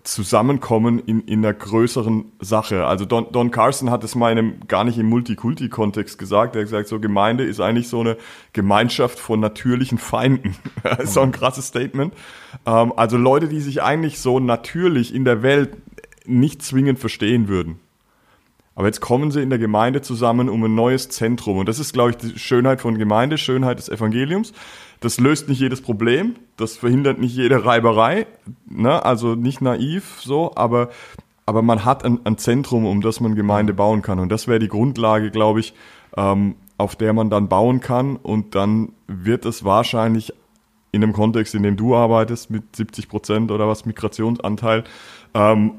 [0.04, 2.86] zusammenkommen in, in einer größeren Sache.
[2.86, 6.54] Also Don, Don Carson hat es mal in einem, gar nicht im Multikulti-Kontext gesagt.
[6.54, 8.18] Er hat gesagt, so Gemeinde ist eigentlich so eine
[8.52, 10.56] Gemeinschaft von natürlichen Feinden.
[11.04, 12.14] So ein krasses Statement.
[12.66, 15.76] Ähm, also Leute, die sich eigentlich so natürlich in der Welt
[16.26, 17.80] nicht zwingend verstehen würden.
[18.74, 21.58] Aber jetzt kommen sie in der Gemeinde zusammen um ein neues Zentrum.
[21.58, 24.52] Und das ist, glaube ich, die Schönheit von Gemeinde, Schönheit des Evangeliums.
[25.00, 28.26] Das löst nicht jedes Problem, das verhindert nicht jede Reiberei,
[28.66, 29.04] ne?
[29.04, 30.88] also nicht naiv so, aber,
[31.46, 34.18] aber man hat ein, ein Zentrum, um das man Gemeinde bauen kann.
[34.18, 35.74] Und das wäre die Grundlage, glaube ich,
[36.16, 38.16] ähm, auf der man dann bauen kann.
[38.16, 40.32] Und dann wird es wahrscheinlich
[40.90, 44.84] in dem Kontext, in dem du arbeitest, mit 70 Prozent oder was Migrationsanteil,
[45.34, 45.72] ähm,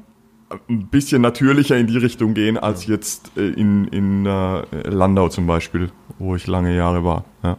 [0.68, 5.46] ein bisschen natürlicher in die Richtung gehen als jetzt äh, in, in äh, Landau zum
[5.46, 7.24] Beispiel, wo ich lange Jahre war.
[7.42, 7.58] Ja.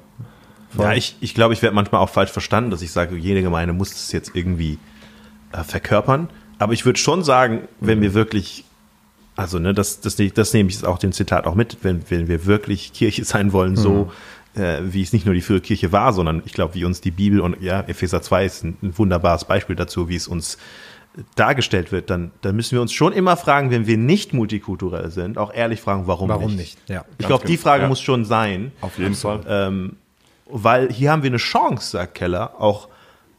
[0.77, 3.73] Ja, ich, ich glaube, ich werde manchmal auch falsch verstanden, dass ich sage, jede Gemeinde
[3.73, 4.77] muss es jetzt irgendwie
[5.51, 6.29] äh, verkörpern.
[6.59, 8.63] Aber ich würde schon sagen, wenn wir wirklich,
[9.35, 12.27] also ne, das, das, das nehme ich jetzt auch dem Zitat auch mit, wenn, wenn
[12.27, 14.11] wir wirklich Kirche sein wollen, so
[14.55, 17.11] äh, wie es nicht nur die frühe Kirche war, sondern ich glaube, wie uns die
[17.11, 20.57] Bibel und ja, Epheser 2 ist ein, ein wunderbares Beispiel dazu, wie es uns
[21.35, 25.37] dargestellt wird, dann, dann müssen wir uns schon immer fragen, wenn wir nicht multikulturell sind,
[25.37, 26.77] auch ehrlich fragen, warum, Warum nicht.
[26.77, 26.89] nicht?
[26.89, 27.05] Ja.
[27.17, 27.89] Ich glaube, die Frage Ja.
[27.89, 28.71] muss schon sein.
[28.81, 29.41] Auf jeden Fall.
[29.47, 29.95] Ähm,
[30.49, 32.87] weil hier haben wir eine Chance, sagt Keller, auch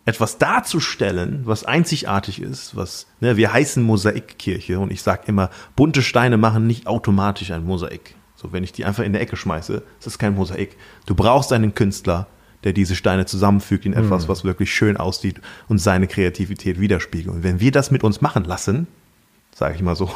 [0.04, 6.02] etwas darzustellen, was einzigartig ist, was, ne, wir heißen Mosaikkirche und ich sage immer, bunte
[6.02, 8.14] Steine machen nicht automatisch ein Mosaik.
[8.34, 10.76] So, wenn ich die einfach in der Ecke schmeiße, ist das kein Mosaik.
[11.06, 12.26] Du brauchst einen Künstler,
[12.64, 17.34] der diese Steine zusammenfügt in etwas, was wirklich schön aussieht und seine Kreativität widerspiegelt.
[17.36, 18.88] Und wenn wir das mit uns machen lassen,
[19.54, 20.10] sage ich mal so,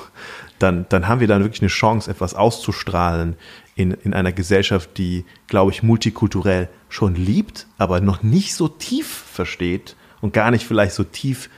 [0.59, 3.37] dann, dann haben wir dann wirklich eine Chance, etwas auszustrahlen
[3.75, 9.09] in, in einer Gesellschaft, die, glaube ich, multikulturell schon liebt, aber noch nicht so tief
[9.09, 11.51] versteht und gar nicht vielleicht so tief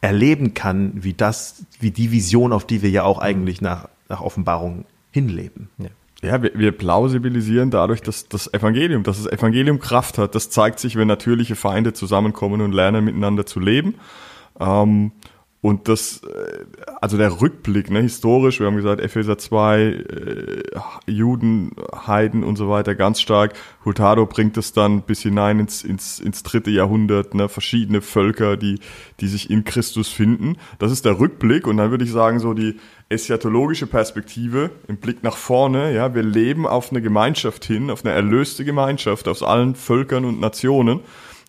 [0.00, 4.20] erleben kann, wie das, wie die Vision, auf die wir ja auch eigentlich nach, nach
[4.20, 5.70] Offenbarung hinleben.
[5.78, 5.88] Ja.
[6.22, 10.34] Ja, wir, wir plausibilisieren dadurch, dass das Evangelium, dass das Evangelium Kraft hat.
[10.34, 13.94] Das zeigt sich, wenn natürliche Feinde zusammenkommen und lernen, miteinander zu leben.
[14.58, 15.12] Ähm,
[15.60, 16.64] und das, äh,
[17.00, 20.62] also der Rückblick, ne, historisch, wir haben gesagt, Epheser 2, äh,
[21.06, 21.72] Juden,
[22.06, 23.54] Heiden und so weiter, ganz stark.
[23.84, 28.78] Hurtado bringt es dann bis hinein ins, ins, ins dritte Jahrhundert, ne, verschiedene Völker, die,
[29.18, 30.58] die sich in Christus finden.
[30.78, 32.76] Das ist der Rückblick und dann würde ich sagen, so die
[33.08, 38.14] eschatologische Perspektive im Blick nach vorne, ja, wir leben auf eine Gemeinschaft hin, auf eine
[38.14, 41.00] erlöste Gemeinschaft aus allen Völkern und Nationen.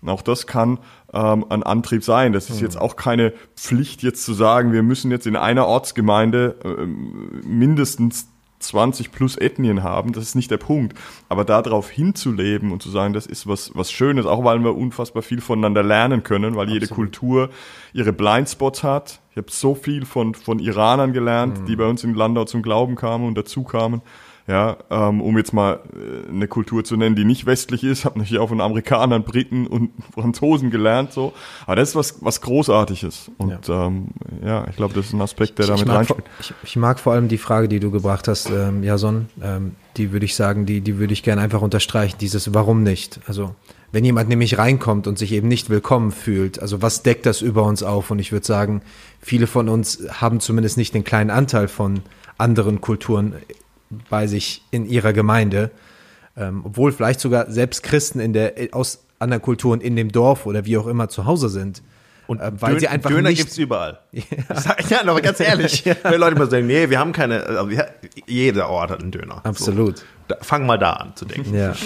[0.01, 0.79] Und auch das kann
[1.13, 2.33] ähm, ein Antrieb sein.
[2.33, 6.55] Das ist jetzt auch keine Pflicht, jetzt zu sagen, wir müssen jetzt in einer Ortsgemeinde
[6.63, 8.27] ähm, mindestens
[8.59, 10.11] 20 plus Ethnien haben.
[10.11, 10.97] Das ist nicht der Punkt.
[11.29, 15.23] Aber darauf hinzuleben und zu sagen, das ist was, was Schönes, auch weil wir unfassbar
[15.23, 17.49] viel voneinander lernen können, weil jede Kultur
[17.93, 19.21] ihre Blindspots hat.
[19.31, 22.95] Ich habe so viel von, von Iranern gelernt, die bei uns in Landau zum Glauben
[22.95, 24.01] kamen und dazu kamen.
[24.49, 28.17] Ja, ähm, um jetzt mal äh, eine Kultur zu nennen, die nicht westlich ist, habe
[28.17, 31.33] natürlich auch von Amerikanern, Briten und Franzosen gelernt, so.
[31.67, 33.29] Aber das ist was, was Großartiges.
[33.37, 34.07] Und ja, ähm,
[34.43, 36.23] ja ich glaube, das ist ein Aspekt, der ich, damit ich reinspielt.
[36.39, 40.11] Ich, ich, mag vor allem die Frage, die du gebracht hast, ähm, Jason, ähm, die
[40.11, 43.19] würde ich sagen, die, die würde ich gerne einfach unterstreichen, dieses Warum nicht?
[43.27, 43.53] Also,
[43.91, 47.65] wenn jemand nämlich reinkommt und sich eben nicht willkommen fühlt, also was deckt das über
[47.65, 48.09] uns auf?
[48.09, 48.81] Und ich würde sagen,
[49.21, 52.01] viele von uns haben zumindest nicht den kleinen Anteil von
[52.39, 53.35] anderen Kulturen
[54.09, 55.71] bei sich in ihrer Gemeinde,
[56.37, 60.65] ähm, obwohl vielleicht sogar selbst Christen in der, aus anderen Kulturen in dem Dorf oder
[60.65, 61.81] wie auch immer zu Hause sind.
[62.27, 63.99] Und äh, weil Dön sie einfach Döner gibt es überall.
[64.11, 64.55] Ja.
[64.55, 65.95] Sag, ja, aber ganz ehrlich, ja.
[66.03, 67.69] wenn Leute immer sagen, nee, wir haben keine, also,
[68.27, 69.41] jeder Ort hat einen Döner.
[69.43, 69.97] Absolut.
[69.97, 71.55] So, da, fang mal da an zu denken.
[71.55, 71.73] Ja.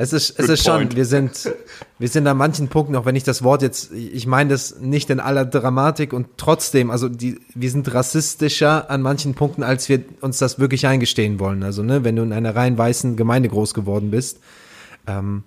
[0.00, 1.52] Es ist, es ist schon, wir sind,
[1.98, 5.10] wir sind an manchen Punkten, auch wenn ich das Wort jetzt, ich meine das nicht
[5.10, 10.04] in aller Dramatik und trotzdem, also die, wir sind rassistischer an manchen Punkten, als wir
[10.20, 11.64] uns das wirklich eingestehen wollen.
[11.64, 14.38] Also, ne, wenn du in einer rein weißen Gemeinde groß geworden bist,
[15.08, 15.42] ähm,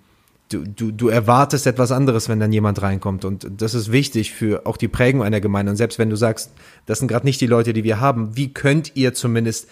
[0.49, 3.23] du, du, du erwartest etwas anderes, wenn dann jemand reinkommt.
[3.23, 5.69] Und das ist wichtig für auch die Prägung einer Gemeinde.
[5.69, 6.51] Und selbst wenn du sagst,
[6.87, 9.69] das sind gerade nicht die Leute, die wir haben, wie könnt ihr zumindest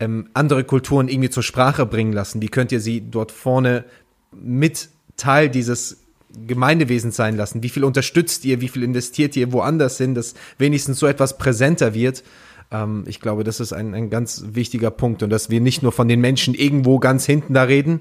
[0.00, 2.42] ähm, andere Kulturen irgendwie zur Sprache bringen lassen?
[2.42, 3.86] Wie könnt ihr sie dort vorne
[4.32, 5.98] mit Teil dieses
[6.46, 7.62] Gemeindewesens sein lassen?
[7.62, 8.60] Wie viel unterstützt ihr?
[8.60, 12.22] Wie viel investiert ihr woanders hin, dass wenigstens so etwas präsenter wird?
[12.70, 15.92] Ähm, ich glaube, das ist ein, ein ganz wichtiger Punkt und dass wir nicht nur
[15.92, 18.00] von den Menschen irgendwo ganz hinten da reden,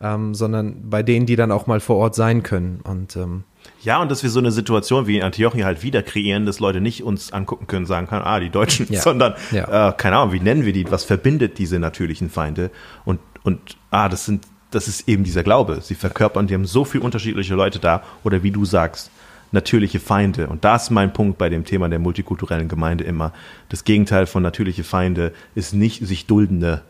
[0.00, 2.80] ähm, sondern bei denen, die dann auch mal vor Ort sein können.
[2.82, 3.44] Und ähm,
[3.82, 6.80] ja, und dass wir so eine Situation wie in Antiochien halt wieder kreieren, dass Leute
[6.80, 9.00] nicht uns angucken können, sagen können, ah, die Deutschen, ja.
[9.02, 9.90] sondern, ja.
[9.90, 12.70] Äh, keine Ahnung, wie nennen wir die, was verbindet diese natürlichen Feinde?
[13.04, 15.80] Und, und, ah, das sind das ist eben dieser Glaube.
[15.82, 19.10] Sie verkörpern, die haben so viele unterschiedliche Leute da oder wie du sagst,
[19.52, 20.48] natürliche Feinde.
[20.48, 23.32] Und da ist mein Punkt bei dem Thema der multikulturellen Gemeinde immer.
[23.70, 26.82] Das Gegenteil von natürliche Feinde ist nicht sich duldende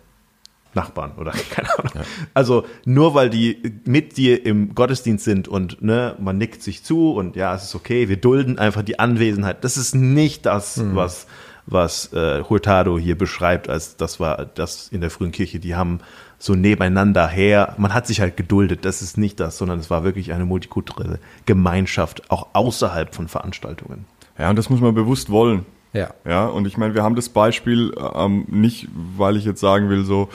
[0.75, 1.93] Nachbarn oder keine Ahnung.
[1.95, 2.01] Ja.
[2.35, 7.12] Also nur weil die mit dir im Gottesdienst sind und ne, man nickt sich zu
[7.12, 9.62] und ja, es ist okay, wir dulden einfach die Anwesenheit.
[9.64, 10.95] Das ist nicht das, mhm.
[10.97, 11.27] was
[11.71, 15.61] was äh, Hurtado hier beschreibt, als das war das in der frühen Kirche.
[15.61, 16.01] Die haben
[16.38, 17.74] so nebeneinander her.
[17.79, 18.85] Man hat sich halt geduldet.
[18.85, 24.05] Das ist nicht das, sondern es war wirklich eine multikulturelle Gemeinschaft, auch außerhalb von Veranstaltungen.
[24.38, 25.66] Ja, und das muss man bewusst wollen.
[25.92, 26.11] Ja.
[26.24, 30.05] Ja, und ich meine, wir haben das Beispiel ähm, nicht, weil ich jetzt sagen will,
[30.05, 30.29] so,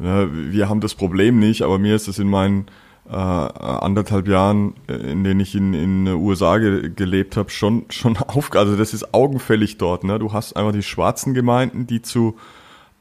[0.00, 2.66] äh, wir haben das Problem nicht, aber mir ist es in meinen
[3.08, 7.84] äh, anderthalb Jahren, äh, in denen ich in in den USA ge gelebt habe, schon
[7.90, 10.04] schon auf, also das ist augenfällig dort.
[10.04, 10.18] Ne?
[10.18, 12.36] Du hast einfach die schwarzen Gemeinden, die zu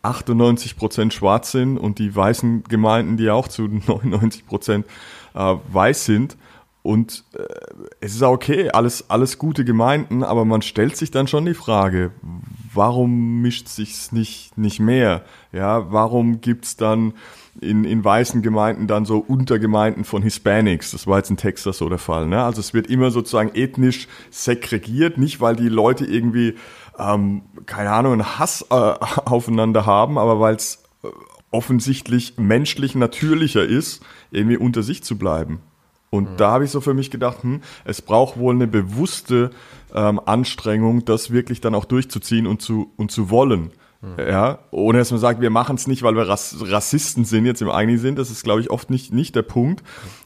[0.04, 4.86] 98 Prozent schwarz sind und die weißen Gemeinden, die auch zu 99 Prozent
[5.34, 6.38] äh, weiß sind.
[6.84, 7.44] Und äh,
[8.02, 12.12] es ist okay, alles, alles gute Gemeinden, aber man stellt sich dann schon die Frage,
[12.74, 15.24] warum mischt sich's nicht, nicht mehr?
[15.54, 17.14] Ja, warum gibt's dann
[17.62, 20.92] in, in weißen Gemeinden dann so Untergemeinden von Hispanics?
[20.92, 22.28] Das war jetzt in Texas so der Fall.
[22.28, 22.44] Ne?
[22.44, 26.56] Also es wird immer sozusagen ethnisch segregiert, nicht weil die Leute irgendwie
[26.98, 28.74] ähm, keine Ahnung, einen Hass äh,
[29.26, 31.08] aufeinander haben, aber weil es äh,
[31.52, 35.60] offensichtlich menschlich natürlicher ist, irgendwie unter sich zu bleiben.
[36.10, 36.38] Und mhm.
[36.38, 39.50] da habe ich so für mich gedacht, hm, es braucht wohl eine bewusste
[39.94, 43.72] ähm, Anstrengung, das wirklich dann auch durchzuziehen und zu, und zu wollen.
[44.02, 44.20] Mhm.
[44.20, 47.62] Ja, ohne dass man sagt, wir machen es nicht, weil wir Rass Rassisten sind, jetzt
[47.62, 48.16] im eigenen Sinn.
[48.16, 49.82] Das ist, glaube ich, oft nicht, nicht der Punkt.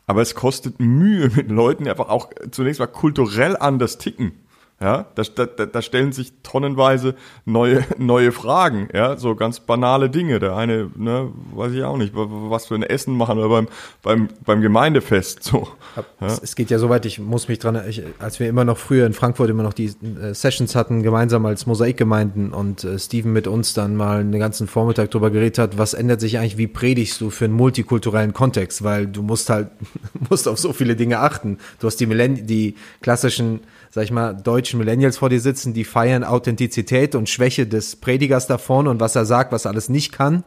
[0.07, 4.33] Aber es kostet Mühe mit Leuten, die einfach auch zunächst mal kulturell anders ticken.
[4.79, 10.37] Ja, da, da, da stellen sich tonnenweise neue, neue Fragen, ja, so ganz banale Dinge.
[10.37, 13.67] Der eine, ne, weiß ich auch nicht, was für ein Essen machen wir beim,
[14.03, 15.67] beim, beim Gemeindefest, so.
[15.95, 16.27] Ja.
[16.27, 18.77] Es, es, geht ja so weit, ich muss mich dran, ich, als wir immer noch
[18.77, 23.33] früher in Frankfurt immer noch die äh, Sessions hatten, gemeinsam als Mosaikgemeinden und äh, Steven
[23.33, 26.67] mit uns dann mal einen ganzen Vormittag drüber geredet hat, was ändert sich eigentlich, wie
[26.67, 29.69] predigst du für einen multikulturellen Kontext, weil du musst halt,
[30.29, 31.57] musst auf so viele Dinge achten.
[31.79, 35.83] Du hast die Millenn die klassischen sag ich mal, deutschen Millennials vor dir sitzen, die
[35.83, 39.89] feiern Authentizität und Schwäche des Predigers da vorne und was er sagt, was er alles
[39.89, 40.43] nicht kann.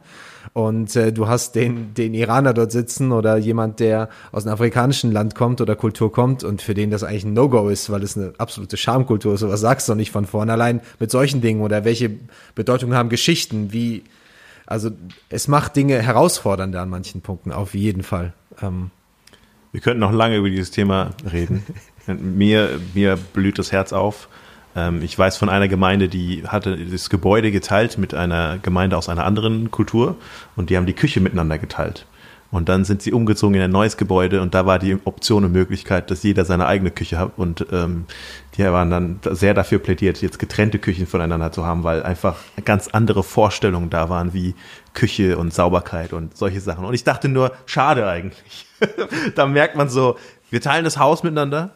[0.53, 5.11] Und äh, du hast den, den Iraner dort sitzen oder jemand, der aus einem afrikanischen
[5.11, 8.17] Land kommt oder Kultur kommt und für den das eigentlich ein No-Go ist, weil es
[8.17, 9.47] eine absolute Schamkultur ist.
[9.47, 12.11] was sagst du nicht von vornherein mit solchen Dingen oder welche
[12.55, 14.03] Bedeutung haben Geschichten, wie,
[14.65, 14.91] also
[15.29, 18.33] es macht Dinge herausfordernder an manchen Punkten, auf jeden Fall.
[18.61, 18.91] Ähm,
[19.71, 21.63] wir könnten noch lange über dieses Thema reden.
[22.07, 24.27] Mir, mir blüht das Herz auf.
[24.75, 29.09] Ähm, ich weiß von einer Gemeinde, die hatte das Gebäude geteilt mit einer Gemeinde aus
[29.09, 30.15] einer anderen Kultur
[30.55, 32.05] und die haben die Küche miteinander geteilt.
[32.51, 35.53] Und dann sind sie umgezogen in ein neues Gebäude und da war die Option und
[35.53, 37.31] Möglichkeit, dass jeder seine eigene Küche hat.
[37.37, 38.05] Und ähm,
[38.55, 42.35] die waren dann sehr dafür plädiert, jetzt getrennte Küchen voneinander zu haben, weil einfach
[42.65, 44.53] ganz andere Vorstellungen da waren, wie
[44.93, 46.83] Küche und Sauberkeit und solche Sachen.
[46.83, 48.67] Und ich dachte nur, schade eigentlich.
[49.35, 50.17] da merkt man so,
[50.49, 51.73] wir teilen das Haus miteinander,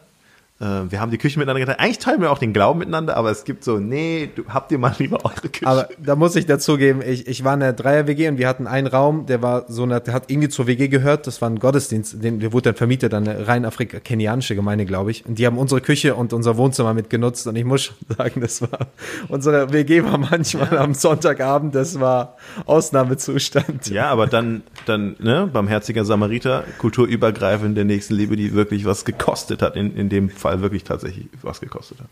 [0.58, 1.80] wir haben die Küche miteinander geteilt.
[1.80, 4.78] Eigentlich teilen wir auch den Glauben miteinander, aber es gibt so, nee, du, habt ihr
[4.78, 5.66] mal lieber eure Küche.
[5.66, 8.86] Aber da muss ich dazugeben, ich, ich war in der Dreier-WG und wir hatten einen
[8.86, 11.26] Raum, der war so, eine, der hat irgendwie zur WG gehört.
[11.26, 15.10] Das war ein Gottesdienst, den, der wurde dann vermietet an eine rein afrika-kenianische Gemeinde, glaube
[15.10, 15.26] ich.
[15.26, 17.46] Und die haben unsere Küche und unser Wohnzimmer mitgenutzt.
[17.46, 18.88] Und ich muss sagen, das war,
[19.28, 20.80] unsere WG war manchmal ja.
[20.80, 23.88] am Sonntagabend, das war Ausnahmezustand.
[23.88, 29.60] Ja, aber dann, dann, ne, barmherziger Samariter, kulturübergreifend der nächsten Liebe, die wirklich was gekostet
[29.60, 32.08] hat in, in dem Fall Fall wirklich tatsächlich was gekostet hat.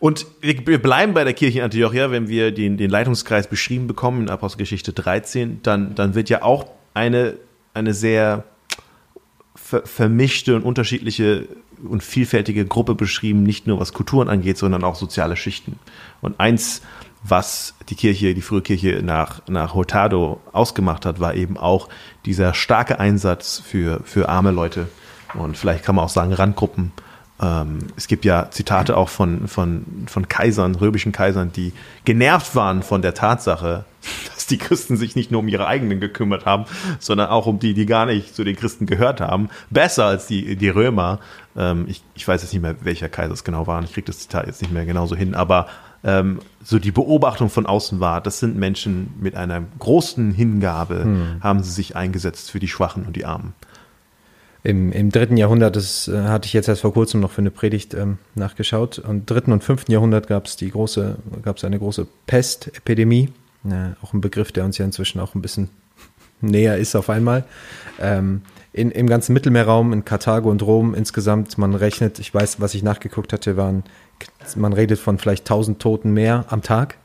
[0.00, 4.22] Und wir bleiben bei der Kirche in Antiochia, wenn wir den, den Leitungskreis beschrieben bekommen
[4.22, 7.34] in Apostelgeschichte 13, dann, dann wird ja auch eine,
[7.74, 8.44] eine sehr
[9.56, 11.48] ver vermischte und unterschiedliche
[11.88, 15.78] und vielfältige Gruppe beschrieben, nicht nur was Kulturen angeht, sondern auch soziale Schichten.
[16.20, 16.82] Und eins,
[17.24, 21.88] was die Kirche, die frühe Kirche nach, nach Hurtado ausgemacht hat, war eben auch
[22.24, 24.88] dieser starke Einsatz für, für arme Leute
[25.34, 26.92] und vielleicht kann man auch sagen Randgruppen
[27.40, 31.72] ähm, es gibt ja Zitate auch von, von, von Kaisern, römischen Kaisern, die
[32.04, 33.84] genervt waren von der Tatsache,
[34.34, 36.64] dass die Christen sich nicht nur um ihre eigenen gekümmert haben,
[36.98, 39.50] sondern auch um die, die gar nicht zu den Christen gehört haben.
[39.70, 41.20] Besser als die, die Römer.
[41.56, 43.82] Ähm, ich, ich weiß jetzt nicht mehr, welcher Kaiser es genau war.
[43.84, 45.34] Ich kriege das Zitat jetzt nicht mehr genauso hin.
[45.34, 45.68] Aber
[46.02, 51.36] ähm, so die Beobachtung von außen war, das sind Menschen mit einer großen Hingabe, hm.
[51.40, 53.54] haben sie sich eingesetzt für die Schwachen und die Armen
[54.64, 57.50] im, im dritten Jahrhundert, das äh, hatte ich jetzt erst vor kurzem noch für eine
[57.50, 61.78] Predigt ähm, nachgeschaut, im dritten und fünften Jahrhundert gab es die große, gab es eine
[61.78, 63.30] große Pestepidemie,
[63.64, 65.70] äh, auch ein Begriff, der uns ja inzwischen auch ein bisschen
[66.40, 67.44] näher ist auf einmal.
[68.00, 68.42] Ähm,
[68.72, 72.82] in, Im ganzen Mittelmeerraum, in Karthago und Rom insgesamt, man rechnet, ich weiß, was ich
[72.82, 73.82] nachgeguckt hatte, waren,
[74.56, 76.96] man redet von vielleicht 1000 Toten mehr am Tag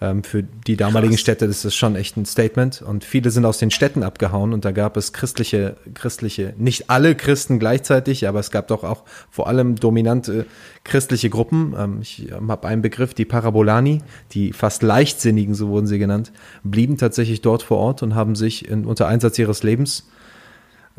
[0.00, 1.20] ähm, für die damaligen Krass.
[1.20, 2.82] Städte das ist schon echt ein Statement.
[2.82, 7.14] Und viele sind aus den Städten abgehauen und da gab es christliche, christliche, nicht alle
[7.14, 10.46] Christen gleichzeitig, aber es gab doch auch vor allem dominante
[10.84, 11.74] christliche Gruppen.
[11.78, 16.32] Ähm, ich ähm, habe einen Begriff, die Parabolani, die fast Leichtsinnigen, so wurden sie genannt,
[16.64, 20.06] blieben tatsächlich dort vor Ort und haben sich in, unter Einsatz ihres Lebens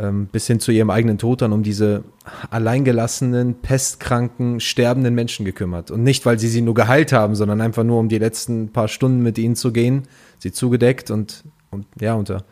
[0.02, 2.04] ähm, bis hin zu ihrem eigenen Tod dann um diese
[2.50, 5.92] alleingelassenen, pestkranken, sterbenden Menschen gekümmert.
[5.92, 8.88] Und nicht, weil sie sie nur geheilt haben, sondern einfach nur um die letzten paar
[8.88, 10.08] Stunden mit ihnen zu gehen,
[10.40, 12.44] sie zugedeckt und, und ja, unter,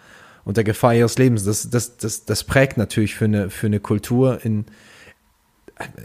[0.45, 1.43] unter Gefahr ihres Lebens.
[1.43, 4.65] Das, das, das, das prägt natürlich für eine, für eine Kultur in,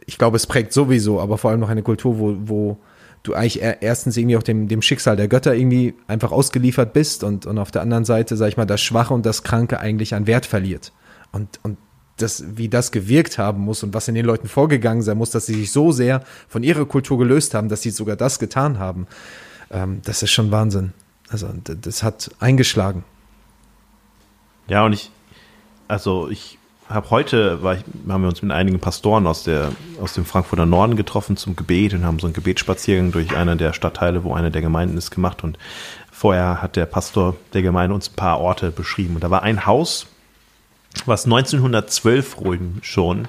[0.07, 2.79] ich glaube, es prägt sowieso, aber vor allem noch eine Kultur, wo, wo
[3.23, 7.45] du eigentlich erstens irgendwie auch dem, dem Schicksal der Götter irgendwie einfach ausgeliefert bist und,
[7.45, 10.27] und auf der anderen Seite, sag ich mal, das Schwache und das Kranke eigentlich an
[10.27, 10.93] Wert verliert.
[11.35, 11.77] Und, und
[12.17, 15.47] das, wie das gewirkt haben muss und was in den Leuten vorgegangen sein muss, dass
[15.47, 19.07] sie sich so sehr von ihrer Kultur gelöst haben, dass sie sogar das getan haben,
[19.71, 20.93] ähm, das ist schon Wahnsinn.
[21.29, 23.05] Also das hat eingeschlagen.
[24.69, 25.11] Ja, und ich,
[25.89, 30.15] also ich habe heute, war ich, haben wir uns mit einigen Pastoren aus, der, aus
[30.15, 34.23] dem Frankfurter Norden getroffen zum Gebet und haben so einen Gebetsspaziergang durch einer der Stadtteile,
[34.23, 35.43] wo eine der Gemeinden ist, gemacht.
[35.43, 35.59] Und
[36.13, 39.17] vorher hat der Pastor der Gemeinde uns ein paar Orte beschrieben.
[39.17, 40.07] Und da war ein Haus,
[41.07, 42.37] was 1912
[42.83, 43.29] schon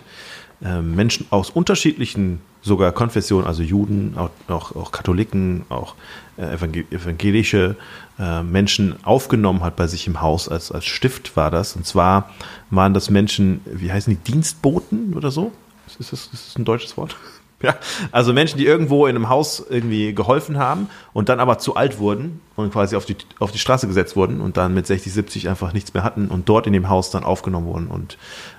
[0.63, 5.93] äh, Menschen aus unterschiedlichen sogar Konfessionen, also Juden, auch, auch, auch Katholiken, auch
[6.38, 6.56] äh,
[6.91, 7.75] evangelische
[8.17, 11.75] äh, Menschen aufgenommen hat bei sich im Haus, als, als Stift war das.
[11.75, 12.32] Und zwar
[12.71, 15.51] waren das Menschen, wie heißen die, Dienstboten oder so?
[15.88, 17.15] Ist das, ist das ein deutsches Wort?
[17.61, 17.75] Ja,
[18.11, 21.99] also Menschen, die irgendwo in einem Haus irgendwie geholfen haben und dann aber zu alt
[21.99, 25.49] wurden und quasi auf die, auf die Straße gesetzt wurden und dann mit 60, 70
[25.49, 27.87] einfach nichts mehr hatten und dort in dem Haus dann aufgenommen wurden.
[27.87, 28.17] Und,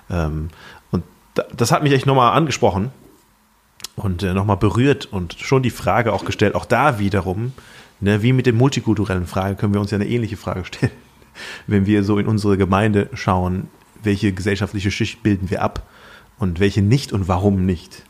[0.09, 0.49] ähm,
[0.91, 1.03] und
[1.55, 2.91] das hat mich echt nochmal angesprochen
[3.95, 7.53] und äh, nochmal berührt und schon die Frage auch gestellt, auch da wiederum,
[7.99, 10.91] ne, wie mit dem multikulturellen Frage, können wir uns ja eine ähnliche Frage stellen.
[11.67, 13.69] Wenn wir so in unsere Gemeinde schauen,
[14.01, 15.83] welche gesellschaftliche Schicht bilden wir ab
[16.39, 18.03] und welche nicht und warum nicht.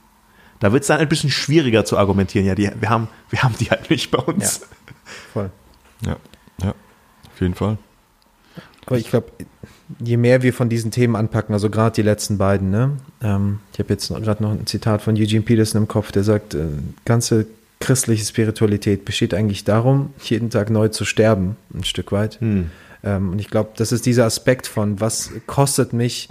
[0.60, 2.46] Da wird es dann ein bisschen schwieriger zu argumentieren.
[2.46, 4.62] Ja, die, wir, haben, wir haben die halt nicht bei uns.
[4.62, 4.67] Ja,
[5.34, 5.52] voll.
[6.06, 6.17] Ja,
[6.62, 7.78] ja, auf jeden Fall.
[8.86, 9.32] Aber ich glaube,
[10.00, 12.98] je mehr wir von diesen Themen anpacken, also gerade die letzten beiden, ne?
[13.22, 16.54] Ähm, ich habe jetzt gerade noch ein Zitat von Eugene Peterson im Kopf, der sagt,
[16.54, 16.65] äh,
[17.06, 17.48] ganze
[17.80, 22.39] christliche Spiritualität besteht eigentlich darum, jeden Tag neu zu sterben, ein Stück weit.
[22.39, 22.72] Hm.
[23.04, 26.30] Ähm, und ich glaube, das ist dieser Aspekt von, was kostet mich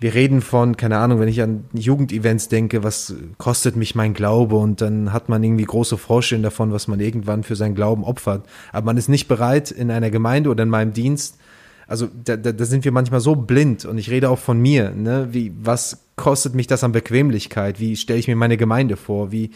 [0.00, 4.56] wir reden von, keine Ahnung, wenn ich an Jugendevents denke, was kostet mich mein Glaube
[4.56, 8.44] und dann hat man irgendwie große Vorstellungen davon, was man irgendwann für seinen Glauben opfert.
[8.72, 11.38] Aber man ist nicht bereit, in einer Gemeinde oder in meinem Dienst
[11.86, 14.90] also da, da, da sind wir manchmal so blind und ich rede auch von mir,
[14.90, 15.28] ne?
[15.32, 17.80] Wie, was kostet mich das an Bequemlichkeit?
[17.80, 19.32] Wie stelle ich mir meine Gemeinde vor?
[19.32, 19.50] Wie,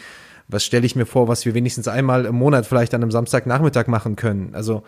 [0.48, 3.86] was stelle ich mir vor, was wir wenigstens einmal im Monat vielleicht an einem Samstagnachmittag
[3.86, 4.50] machen können?
[4.52, 4.82] Also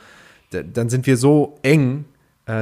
[0.50, 2.04] da, dann sind wir so eng,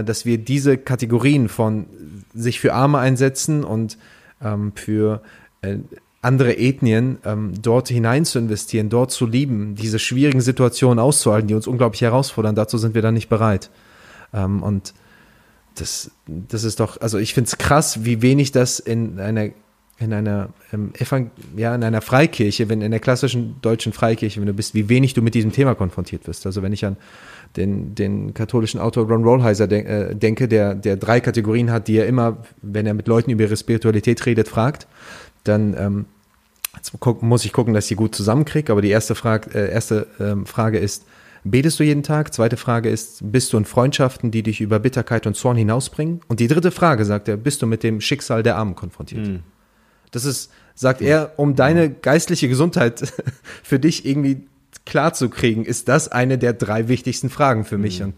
[0.05, 1.86] dass wir diese Kategorien von
[2.34, 3.99] sich für Arme einsetzen und
[4.43, 5.22] ähm, für
[5.62, 5.78] äh,
[6.20, 11.55] andere Ethnien ähm, dort hinein zu investieren, dort zu lieben, diese schwierigen Situationen auszuhalten, die
[11.55, 12.55] uns unglaublich herausfordern.
[12.55, 13.70] Dazu sind wir dann nicht bereit.
[14.34, 14.95] Ähm, und
[15.76, 19.51] das, das ist doch, also ich finde es krass, wie wenig das in einer
[20.01, 20.93] in einer ähm,
[21.57, 25.14] ja in einer Freikirche, wenn in der klassischen deutschen Freikirche, wenn du bist, wie wenig
[25.14, 26.47] du mit diesem Thema konfrontiert wirst.
[26.47, 26.97] Also wenn ich an
[27.57, 31.96] den, den katholischen Autor Ron Rollheiser de äh, denke, der, der drei Kategorien hat, die
[31.96, 34.86] er immer, wenn er mit Leuten über ihre Spiritualität redet, fragt,
[35.44, 36.05] dann ähm,
[37.20, 38.70] muss ich gucken, dass ich sie gut zusammenkriege.
[38.70, 41.05] Aber die erste Frage, äh, erste ähm, Frage ist,
[41.44, 42.34] Betest du jeden Tag?
[42.34, 46.20] Zweite Frage ist, bist du in Freundschaften, die dich über Bitterkeit und Zorn hinausbringen?
[46.28, 49.26] Und die dritte Frage, sagt er, bist du mit dem Schicksal der Armen konfrontiert?
[49.26, 49.40] Mhm.
[50.11, 53.12] Das ist, sagt er, um deine geistliche Gesundheit
[53.62, 54.46] für dich irgendwie
[54.87, 58.01] klar zu kriegen, ist das eine der drei wichtigsten Fragen für mich.
[58.01, 58.07] Mhm.
[58.07, 58.14] Und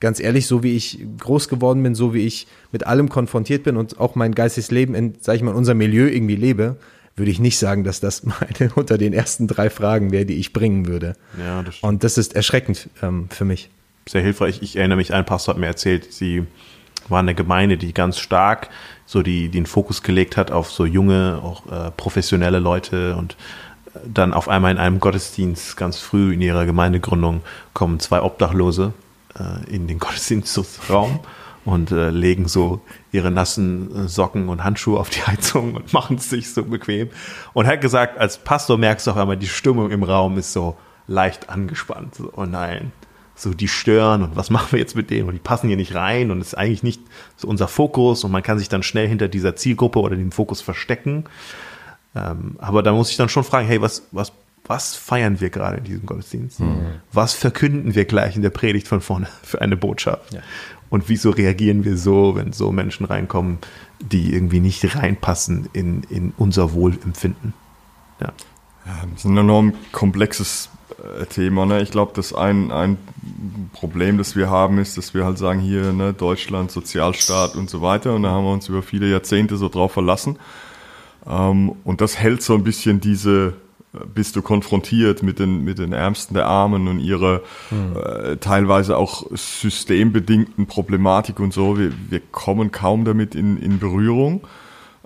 [0.00, 3.76] ganz ehrlich, so wie ich groß geworden bin, so wie ich mit allem konfrontiert bin
[3.76, 6.76] und auch mein geistiges Leben in, sag ich mal, unser Milieu irgendwie lebe,
[7.16, 10.52] würde ich nicht sagen, dass das meine unter den ersten drei Fragen wäre, die ich
[10.52, 11.14] bringen würde.
[11.38, 13.70] Ja, das Und das ist erschreckend ähm, für mich.
[14.08, 14.60] Sehr hilfreich.
[14.62, 16.44] Ich erinnere mich, ein Pastor hat mir erzählt, sie
[17.08, 18.70] war eine Gemeinde, die ganz stark
[19.04, 23.36] so die, den Fokus gelegt hat auf so junge, auch äh, professionelle Leute und
[24.04, 27.42] dann auf einmal in einem Gottesdienst ganz früh in ihrer Gemeindegründung
[27.74, 28.92] kommen zwei Obdachlose
[29.38, 31.20] äh, in den Gottesdienstraum
[31.64, 32.80] und äh, legen so
[33.12, 37.10] ihre nassen äh, Socken und Handschuhe auf die Heizung und machen es sich so bequem.
[37.52, 40.52] Und er hat gesagt, als Pastor merkst du auch einmal, die Stimmung im Raum ist
[40.52, 40.76] so
[41.06, 42.14] leicht angespannt.
[42.14, 42.92] So, oh nein,
[43.34, 45.28] so die stören und was machen wir jetzt mit denen?
[45.28, 47.02] Und die passen hier nicht rein und ist eigentlich nicht
[47.36, 50.60] so unser Fokus und man kann sich dann schnell hinter dieser Zielgruppe oder dem Fokus
[50.60, 51.24] verstecken.
[52.14, 54.32] Ähm, aber da muss ich dann schon fragen, hey, was, was,
[54.66, 56.60] was feiern wir gerade in diesem Gottesdienst?
[56.60, 57.00] Mhm.
[57.12, 60.32] Was verkünden wir gleich in der Predigt von vorne für eine Botschaft?
[60.32, 60.40] Ja.
[60.90, 63.58] Und wieso reagieren wir so, wenn so Menschen reinkommen,
[64.00, 67.54] die irgendwie nicht reinpassen in, in unser Wohlempfinden?
[68.20, 68.32] Ja.
[68.86, 70.68] ja das ist ein enorm komplexes
[71.20, 71.64] äh, Thema.
[71.64, 71.80] Ne?
[71.80, 72.98] Ich glaube, dass ein, ein
[73.72, 77.82] Problem, das wir haben, ist, dass wir halt sagen, hier ne, Deutschland, Sozialstaat und so
[77.82, 78.14] weiter.
[78.14, 80.38] Und da haben wir uns über viele Jahrzehnte so drauf verlassen.
[81.30, 83.54] Ähm, und das hält so ein bisschen diese
[84.14, 87.96] bist du konfrontiert mit den, mit den Ärmsten der Armen und ihrer mhm.
[87.96, 91.76] äh, teilweise auch systembedingten Problematik und so.
[91.76, 94.42] Wir, wir kommen kaum damit in, in Berührung.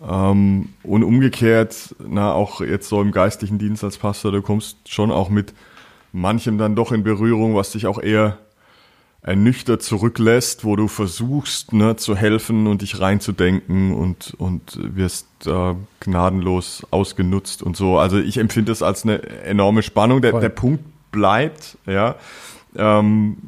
[0.07, 5.11] Ähm, und umgekehrt, na, auch jetzt so im geistlichen Dienst als Pastor, du kommst schon
[5.11, 5.55] auch mit
[6.12, 8.39] manchem dann doch in Berührung, was dich auch eher
[9.25, 15.75] ernüchtert zurücklässt, wo du versuchst ne, zu helfen und dich reinzudenken und, und wirst äh,
[16.01, 17.99] gnadenlos ausgenutzt und so.
[17.99, 20.20] Also ich empfinde das als eine enorme Spannung.
[20.20, 22.16] Der, der Punkt bleibt, ja,
[22.77, 23.39] ähm,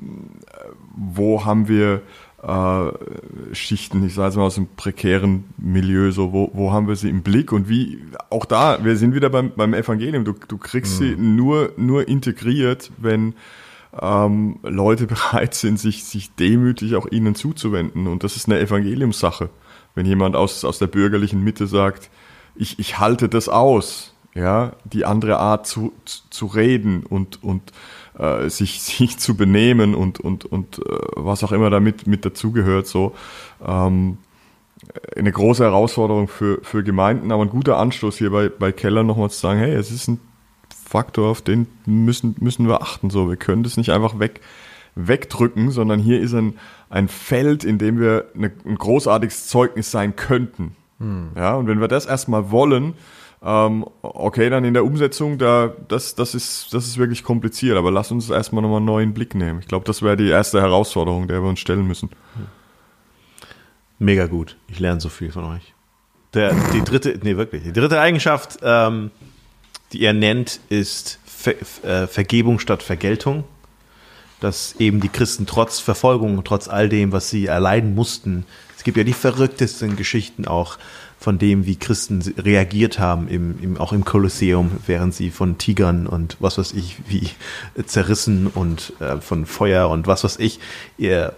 [0.97, 2.01] wo haben wir
[2.43, 6.97] äh, Schichten, ich sage es mal aus einem prekären Milieu, so wo, wo haben wir
[6.97, 7.99] sie im Blick und wie,
[8.31, 11.05] auch da, wir sind wieder beim, beim Evangelium, du, du kriegst mhm.
[11.05, 13.35] sie nur, nur integriert, wenn
[14.01, 18.07] ähm, Leute bereit sind, sich, sich demütig auch ihnen zuzuwenden.
[18.07, 19.51] Und das ist eine Evangeliumssache.
[19.95, 22.11] Wenn jemand aus, aus der bürgerlichen Mitte sagt,
[22.55, 27.73] ich, ich halte das aus, ja, die andere Art zu, zu reden und, und
[28.19, 30.83] äh, sich, sich zu benehmen und, und, und äh,
[31.17, 33.15] was auch immer damit mit dazugehört, so.
[33.67, 34.19] Ähm,
[35.17, 39.31] eine große Herausforderung für, für Gemeinden, aber ein guter Anstoß hier bei, bei Keller nochmal
[39.31, 40.21] zu sagen, hey, es ist ein
[40.87, 43.11] Faktor, auf den müssen, müssen wir achten.
[43.11, 44.41] So, wir können das nicht einfach weg,
[44.95, 46.59] wegdrücken, sondern hier ist ein,
[46.89, 50.76] ein Feld, in dem wir eine, ein großartiges Zeugnis sein könnten.
[51.01, 51.30] Hm.
[51.37, 52.95] Ja, und wenn wir das erstmal wollen,
[53.43, 57.91] ähm, okay, dann in der Umsetzung, da, das, das, ist, das ist wirklich kompliziert, aber
[57.91, 59.59] lass uns erstmal nochmal einen neuen Blick nehmen.
[59.61, 62.11] Ich glaube, das wäre die erste Herausforderung, der wir uns stellen müssen.
[63.99, 64.57] Mega gut.
[64.68, 65.74] Ich lerne so viel von euch.
[66.34, 69.11] Der, die dritte, nee, wirklich, die dritte Eigenschaft, ähm,
[69.97, 73.45] die er nennt, ist Ver äh, Vergebung statt Vergeltung.
[74.41, 78.45] Dass eben die Christen trotz Verfolgung, trotz all dem, was sie erleiden mussten,
[78.77, 80.77] es gibt ja die verrücktesten Geschichten auch
[81.19, 86.07] von dem, wie Christen reagiert haben, im, im, auch im Kolosseum, während sie von Tigern
[86.07, 87.31] und was weiß ich, wie
[87.87, 90.61] zerrissen und äh, von Feuer und was weiß ich,
[90.99, 91.35] ihr,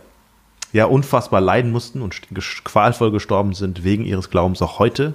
[0.72, 2.20] ja, unfassbar leiden mussten und
[2.64, 5.14] qualvoll gestorben sind wegen ihres Glaubens auch heute,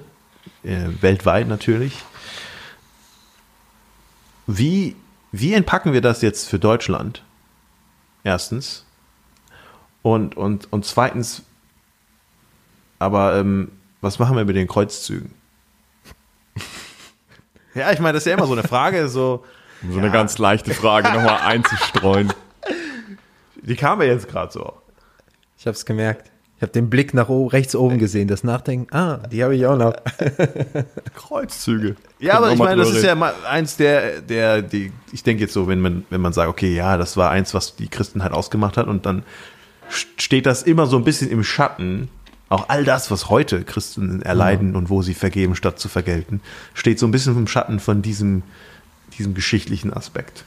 [0.62, 1.92] äh, weltweit natürlich.
[4.46, 4.96] Wie,
[5.32, 7.22] wie entpacken wir das jetzt für Deutschland?
[8.22, 8.84] Erstens.
[10.02, 11.42] Und, und, und zweitens,
[12.98, 15.34] aber ähm, was machen wir mit den Kreuzzügen?
[17.74, 19.44] ja, ich meine, das ist ja immer so eine Frage, so.
[19.90, 22.32] So eine ganz leichte Frage nochmal einzustreuen.
[23.56, 24.72] Die kam mir jetzt gerade so.
[25.58, 26.30] Ich habe es gemerkt.
[26.56, 28.94] Ich habe den Blick nach oben, rechts oben gesehen, das Nachdenken.
[28.94, 29.92] Ah, die habe ich auch noch.
[31.16, 31.96] Kreuzzüge.
[32.18, 35.52] Ja, aber ich meine, das ist ja mal eins der, der, die, ich denke jetzt
[35.52, 38.76] so, wenn man, wenn man sagt, okay, ja, das war eins, was die Christenheit ausgemacht
[38.76, 39.24] hat und dann
[39.90, 42.08] st- steht das immer so ein bisschen im Schatten,
[42.48, 46.40] auch all das, was heute Christen erleiden und wo sie vergeben, statt zu vergelten,
[46.72, 48.42] steht so ein bisschen im Schatten von diesem,
[49.18, 50.44] diesem geschichtlichen Aspekt.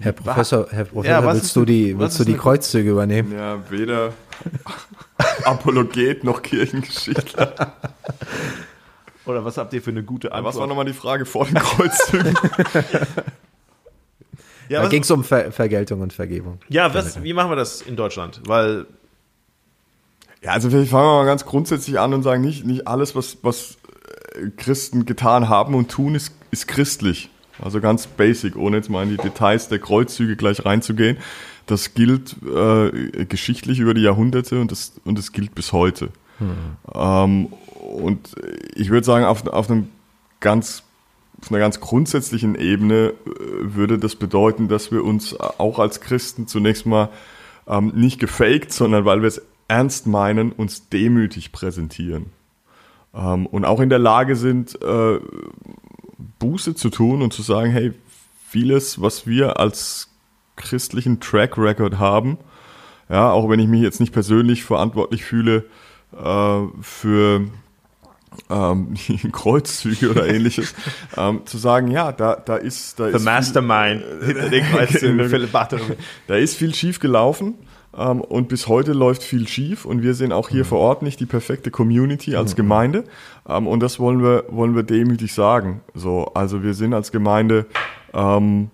[0.00, 3.32] Herr Professor, Herr Professor, Ja, was willst du die, was willst du die Kreuzzüge übernehmen?
[3.32, 4.12] Ja, weder
[5.44, 7.72] Apologet noch Kirchengeschichtler.
[9.26, 10.56] Oder was habt ihr für eine gute Was Antwort?
[10.56, 12.34] war nochmal die Frage vor den Kreuzzügen?
[14.68, 16.58] ja, Da was, ging es um Ver Vergeltung und Vergebung.
[16.68, 18.40] ja was, wie machen wir das in Deutschland?
[18.46, 18.86] Weil,
[20.42, 23.38] Ja, also vielleicht fangen wir mal ganz grundsätzlich an und sagen, nicht, nicht alles, was,
[23.42, 23.78] was
[24.34, 27.30] äh, Christen getan haben und tun, ist, ist christlich.
[27.62, 31.18] Also ganz basic, ohne jetzt mal in die Details der Kreuzzüge gleich reinzugehen.
[31.66, 36.10] Das gilt äh, geschichtlich über die Jahrhunderte und das, und das gilt bis heute.
[36.94, 37.46] Ähm,
[37.80, 38.34] und
[38.74, 39.88] ich würde sagen, auf, auf einem
[40.40, 40.82] ganz
[41.40, 43.30] auf einer ganz grundsätzlichen Ebene äh,
[43.60, 47.10] würde das bedeuten, dass wir uns auch als Christen zunächst mal
[47.66, 52.26] ähm, nicht gefaked, sondern weil wir es ernst meinen, uns demütig präsentieren.
[53.14, 55.18] Ähm, und auch in der Lage sind, äh,
[56.38, 57.92] Buße zu tun und zu sagen, hey,
[58.48, 60.08] vieles, was wir als
[60.56, 62.38] christlichen Track Record haben,
[63.08, 65.64] ja, auch wenn ich mich jetzt nicht persönlich verantwortlich fühle
[66.12, 67.42] äh, für
[68.50, 68.94] ähm,
[69.32, 70.74] Kreuzzüge oder ähnliches,
[71.16, 75.28] ähm, zu sagen, ja, da, da ist, da the ist Mastermind hinter den Kreuzzügen.
[75.28, 75.52] Philipp
[76.26, 77.54] da ist viel schief gelaufen
[77.96, 81.20] ähm, und bis heute läuft viel schief und wir sind auch hier vor Ort nicht
[81.20, 83.04] die perfekte Community als Gemeinde.
[83.48, 85.80] Ähm, und das wollen wir wollen wir demütig sagen.
[85.94, 87.66] So, also wir sind als Gemeinde
[88.12, 88.70] ähm,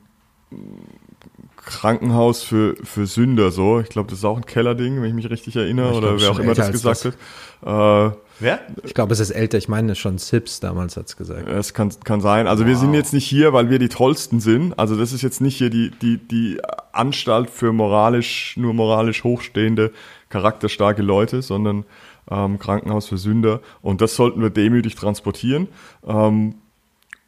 [1.64, 3.50] Krankenhaus für für Sünder.
[3.50, 6.20] So, ich glaube, das ist auch ein Kellerding, wenn ich mich richtig erinnere oder glaub,
[6.20, 8.12] wer auch immer das gesagt hat.
[8.12, 8.60] Äh, Wer?
[8.84, 9.58] Ich glaube, es ist älter.
[9.58, 11.46] Ich meine schon Sips damals hat's gesagt.
[11.46, 12.46] Es kann, kann sein.
[12.46, 14.78] Also wir sind jetzt nicht hier, weil wir die tollsten sind.
[14.78, 16.58] Also das ist jetzt nicht hier die, die, die
[16.92, 19.92] Anstalt für moralisch, nur moralisch hochstehende,
[20.30, 21.84] charakterstarke Leute, sondern
[22.30, 23.60] ähm, Krankenhaus für Sünder.
[23.82, 25.68] Und das sollten wir demütig transportieren.
[26.06, 26.54] Ähm,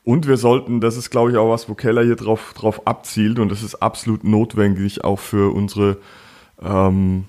[0.05, 3.39] und wir sollten, das ist glaube ich auch was, wo Keller hier drauf, drauf abzielt
[3.39, 5.99] und das ist absolut notwendig auch für unsere
[6.61, 7.25] ähm,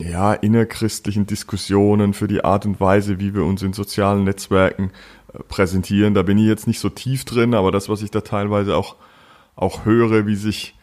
[0.00, 4.92] ja, innerchristlichen Diskussionen, für die Art und Weise, wie wir uns in sozialen Netzwerken
[5.32, 6.14] äh, präsentieren.
[6.14, 8.96] Da bin ich jetzt nicht so tief drin, aber das, was ich da teilweise auch,
[9.56, 10.74] auch höre, wie sich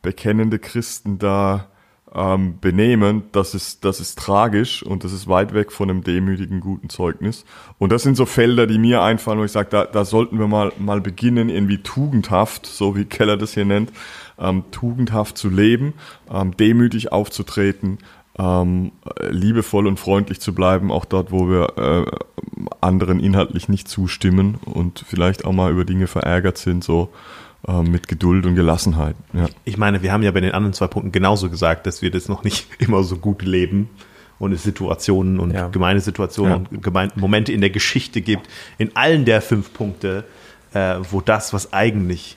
[0.00, 1.68] bekennende Christen da
[2.14, 6.60] ähm, benehmen, das ist, das ist tragisch und das ist weit weg von einem demütigen,
[6.60, 7.44] guten Zeugnis.
[7.78, 10.46] Und das sind so Felder, die mir einfallen, wo ich sage, da, da sollten wir
[10.46, 13.92] mal, mal beginnen, irgendwie tugendhaft, so wie Keller das hier nennt,
[14.38, 15.94] ähm, tugendhaft zu leben,
[16.30, 17.98] ähm, demütig aufzutreten,
[18.38, 18.92] ähm,
[19.30, 22.10] liebevoll und freundlich zu bleiben, auch dort, wo wir äh,
[22.80, 27.10] anderen inhaltlich nicht zustimmen und vielleicht auch mal über Dinge verärgert sind, so
[27.66, 29.16] äh, mit Geduld und Gelassenheit.
[29.32, 29.46] Ja.
[29.64, 32.28] Ich meine, wir haben ja bei den anderen zwei Punkten genauso gesagt, dass wir das
[32.28, 33.88] noch nicht immer so gut leben
[34.38, 35.68] und es Situationen und Ja.
[35.68, 38.48] Gemeindesituationen und Gemeinde Momente in der Geschichte gibt,
[38.78, 40.24] in allen der fünf Punkte,
[40.72, 42.36] äh, wo das, was eigentlich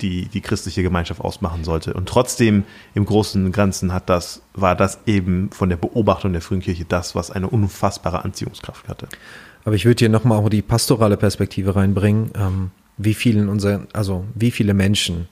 [0.00, 1.94] die, die christliche Gemeinschaft ausmachen sollte.
[1.94, 2.64] Und trotzdem
[2.94, 6.84] im Großen und Ganzen hat das, war das eben von der Beobachtung der frühen Kirche
[6.84, 9.08] das, was eine unfassbare Anziehungskraft hatte.
[9.64, 12.30] Aber ich würde hier nochmal auch die pastorale Perspektive reinbringen.
[12.34, 12.70] Ähm,
[13.02, 15.28] wie vielen unser, also wie viele Menschen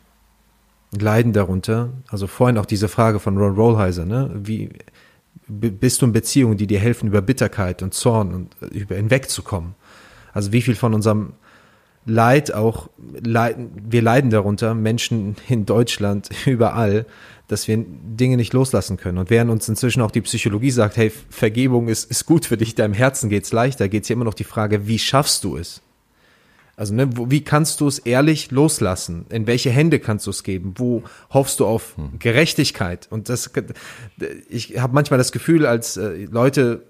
[0.99, 1.91] leiden darunter?
[2.09, 4.31] Also vorhin auch diese Frage von Ron Rollheiser, ne?
[4.35, 4.71] Wie
[5.47, 9.75] bist du in Beziehungen, die dir helfen, über Bitterkeit und Zorn und äh, über hinwegzukommen?
[10.33, 11.35] Also wie viel von unserem
[12.07, 12.89] Leid auch
[13.23, 17.05] leiden, wir leiden darunter, Menschen in Deutschland, überall,
[17.49, 19.19] dass wir Dinge nicht loslassen können.
[19.19, 22.75] Und während uns inzwischen auch die Psychologie sagt, hey, Vergebung ist, ist gut für dich,
[22.75, 25.83] deinem Herzen geht's leichter, geht's hier immer noch die Frage, wie schaffst du es?
[26.79, 29.27] Also, ne, wo, wie kannst du es ehrlich loslassen?
[29.31, 30.75] In welche Hände kannst du es geben?
[30.77, 33.09] Wo hoffst du auf Gerechtigkeit?
[33.11, 33.51] Und das,
[34.49, 36.85] ich habe manchmal das Gefühl, als äh, Leute,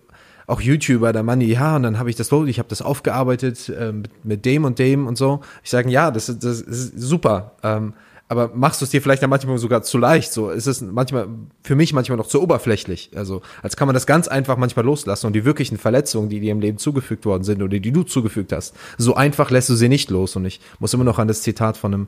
[0.47, 3.68] auch YouTuber, der Mann, ja, und dann habe ich das, los, ich habe das aufgearbeitet
[3.70, 5.41] äh, mit, mit dem und dem und so.
[5.64, 7.53] Ich sage, ja, das, ist- das ist super.
[7.62, 7.95] Ähm,
[8.29, 10.33] aber machst du es dir vielleicht dann manchmal sogar zu leicht?
[10.33, 11.29] So ist es manchmal
[11.62, 13.11] für mich manchmal noch zu oberflächlich.
[13.14, 16.53] Also als kann man das ganz einfach manchmal loslassen und die wirklichen Verletzungen, die dir
[16.53, 19.89] im Leben zugefügt worden sind oder die du zugefügt hast, so einfach lässt du sie
[19.89, 20.37] nicht los.
[20.37, 22.07] Und ich muss immer noch an das Zitat von einem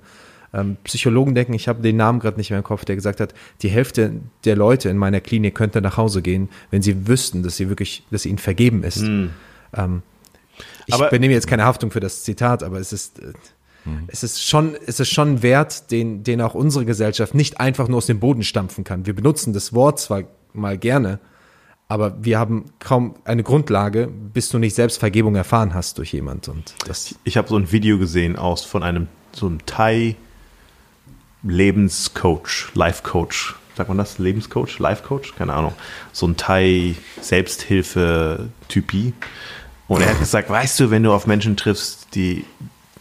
[0.53, 3.33] ähm, Psychologen denken, ich habe den Namen gerade nicht mehr im Kopf, der gesagt hat,
[3.63, 4.13] die Hälfte
[4.45, 8.03] der Leute in meiner Klinik könnte nach Hause gehen, wenn sie wüssten, dass sie wirklich,
[8.11, 9.01] dass ihnen vergeben ist.
[9.01, 9.31] Hm.
[9.75, 10.03] Ähm,
[10.87, 13.21] ich Aber- übernehme jetzt keine Haftung für das Zitat, aber es ist,
[13.87, 17.61] äh, es ist schon, es ist schon ein Wert, den, den auch unsere Gesellschaft nicht
[17.61, 19.07] einfach nur aus dem Boden stampfen kann.
[19.07, 20.23] Wir benutzen das Wort zwar
[20.53, 21.21] mal gerne,
[21.89, 26.49] aber wir haben kaum eine Grundlage, bis du nicht selbst Vergebung erfahren hast durch jemand
[26.49, 27.15] und das.
[27.25, 30.17] Ich habe so ein Video gesehen aus von einem so einem Thai
[31.43, 33.57] Lebenscoach, Life Coach.
[33.77, 34.19] Sagt man das?
[34.19, 35.35] Lebenscoach, Life Coach?
[35.37, 35.73] Keine Ahnung.
[36.13, 39.13] So ein Thai Selbsthilfe-Typi.
[39.89, 42.45] Und er hat gesagt, weißt du, wenn du auf Menschen triffst, die,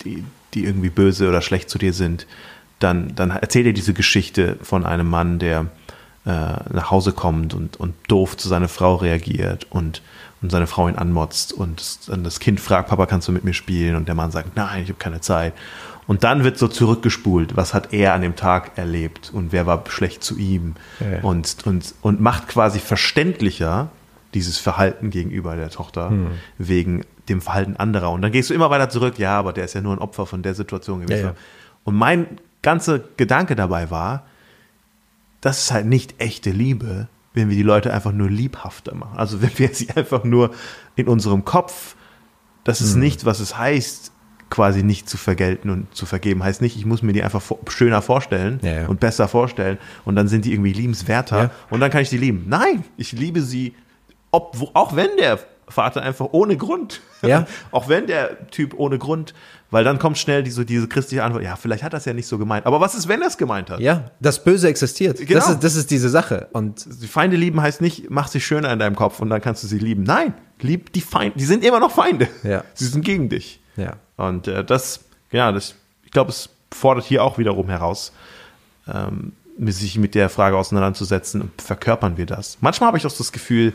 [0.04, 0.24] die,
[0.54, 2.28] die irgendwie böse oder schlecht zu dir sind,
[2.80, 5.68] dann, dann erzähl dir diese Geschichte von einem Mann, der
[6.26, 6.30] äh,
[6.74, 10.02] nach Hause kommt und, und doof zu seiner Frau reagiert und,
[10.42, 13.44] und seine Frau ihn anmotzt und das, dann das Kind fragt, Papa, kannst du mit
[13.44, 13.96] mir spielen?
[13.96, 15.54] Und der Mann sagt, nein, ich habe keine Zeit.
[16.08, 19.84] Und dann wird so zurückgespult, was hat er an dem Tag erlebt und wer war
[19.90, 23.90] schlecht zu ihm Ja, und, und, und macht quasi verständlicher
[24.34, 26.12] dieses Verhalten gegenüber der Tochter
[26.58, 28.12] wegen dem Verhalten anderer.
[28.12, 30.26] Und dann gehst du immer weiter zurück, ja, aber der ist ja nur ein Opfer
[30.26, 31.22] von der Situation gewesen.
[31.22, 31.36] Ja, ja.
[31.84, 34.26] Und mein ganzer Gedanke dabei war,
[35.42, 39.18] das ist halt nicht echte Liebe, wenn wir die Leute einfach nur liebhafter machen.
[39.18, 40.52] Also wenn wir sie einfach nur
[40.96, 41.96] in unserem Kopf,
[42.64, 44.12] das ist nicht, was es heißt,
[44.50, 46.44] quasi nicht zu vergelten und zu vergeben.
[46.44, 50.28] Heißt nicht, ich muss mir die einfach schöner vorstellen Ja, und besser vorstellen und dann
[50.28, 52.46] sind die irgendwie liebenswerter und dann kann ich die lieben.
[52.48, 53.76] Nein, ich liebe sie,
[54.32, 55.40] ob, auch wenn der
[55.70, 57.46] Vater einfach ohne Grund, Ja.
[57.72, 59.34] auch wenn der Typ ohne Grund,
[59.72, 62.28] weil dann kommt schnell diese, diese christliche Antwort, ja, vielleicht hat er es ja nicht
[62.28, 62.66] so gemeint.
[62.66, 63.80] Aber was ist, wenn er es gemeint hat?
[63.80, 65.18] Ja, das Böse existiert.
[65.20, 65.34] Genau.
[65.40, 66.48] Das, ist, das ist diese Sache.
[66.54, 69.64] Und Die Feinde lieben heißt nicht, mach sie schöner in deinem Kopf und dann kannst
[69.64, 70.04] du sie lieben.
[70.04, 71.38] Nein, lieb die Feinde.
[71.38, 72.28] Die sind immer noch Feinde.
[72.44, 72.64] Ja.
[72.74, 73.60] Sie sind gegen dich.
[73.78, 73.94] ja.
[74.18, 75.02] Und äh, das,
[75.32, 78.12] ja, das, ich glaube, es fordert hier auch wiederum heraus,
[78.88, 79.34] ähm,
[79.68, 82.58] sich mit der Frage auseinanderzusetzen, verkörpern wir das?
[82.62, 83.74] Manchmal habe ich auch das Gefühl,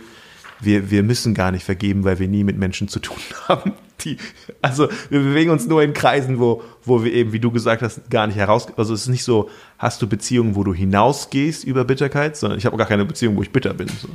[0.60, 3.16] wir, wir müssen gar nicht vergeben, weil wir nie mit Menschen zu tun
[3.48, 3.72] haben.
[4.00, 4.16] Die,
[4.60, 8.10] also wir bewegen uns nur in Kreisen, wo, wo wir eben, wie du gesagt hast,
[8.10, 8.66] gar nicht heraus.
[8.76, 9.48] Also es ist nicht so,
[9.78, 13.42] hast du Beziehungen, wo du hinausgehst über Bitterkeit, sondern ich habe gar keine Beziehung, wo
[13.42, 13.86] ich bitter bin.
[13.88, 14.08] So.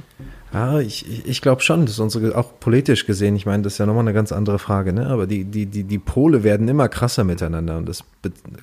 [0.54, 3.86] Ja, ich, ich- glaube schon, dass unsere, auch politisch gesehen, ich meine, das ist ja
[3.86, 5.08] nochmal eine ganz andere Frage, ne?
[5.08, 8.04] aber die, die, die, die Pole werden immer krasser miteinander und das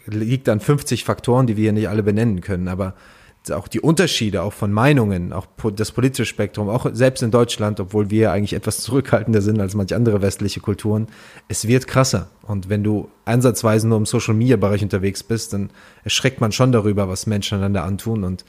[0.07, 2.95] liegt an 50 Faktoren, die wir hier nicht alle benennen können, aber
[3.53, 8.11] auch die Unterschiede, auch von Meinungen, auch das politische Spektrum, auch selbst in Deutschland, obwohl
[8.11, 11.09] wir eigentlich etwas zurückhaltender sind als manche andere westliche Kulturen,
[11.49, 12.29] es wird krasser.
[12.43, 15.71] Und wenn du ansatzweise nur im Social-Media-Bereich unterwegs bist, dann
[16.05, 18.45] erschreckt man schon darüber, was Menschen einander antun und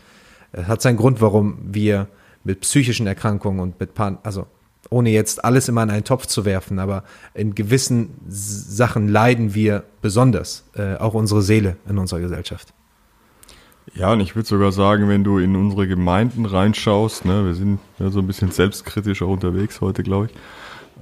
[0.51, 2.07] es hat seinen Grund, warum wir
[2.43, 4.47] mit psychischen Erkrankungen und mit Pan also
[4.89, 9.83] ohne jetzt alles immer in einen Topf zu werfen, aber in gewissen Sachen leiden wir
[10.01, 12.73] besonders, äh, auch unsere Seele in unserer Gesellschaft.
[13.97, 17.79] Ja, und ich würde sogar sagen, wenn du in unsere Gemeinden reinschaust, ne, wir sind
[17.97, 20.31] ja so ein bisschen selbstkritisch auch unterwegs heute, glaube ich.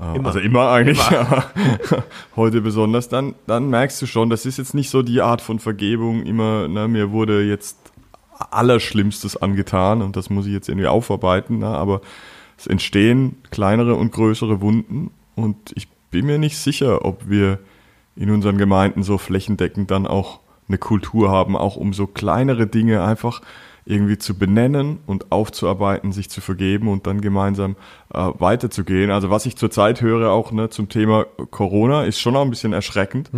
[0.01, 0.27] Ähm, Immer.
[0.27, 1.45] Also immer eigentlich, aber
[2.37, 5.59] heute besonders, dann, dann merkst du schon, das ist jetzt nicht so die Art von
[5.59, 7.77] Vergebung, immer, ne, mir wurde jetzt
[8.51, 11.99] Allerschlimmstes angetan und das muss ich jetzt irgendwie aufarbeiten, ne, aber
[12.57, 17.59] es entstehen kleinere und größere Wunden und ich bin mir nicht sicher, ob wir
[18.15, 23.03] in unseren Gemeinden so flächendeckend dann auch eine Kultur haben, auch um so kleinere Dinge
[23.03, 23.41] einfach
[23.85, 27.75] irgendwie zu benennen und aufzuarbeiten, sich zu vergeben und dann gemeinsam
[28.11, 29.11] äh, weiterzugehen.
[29.11, 32.73] Also was ich zurzeit höre auch ne, zum Thema Corona ist schon auch ein bisschen
[32.73, 33.29] erschreckend,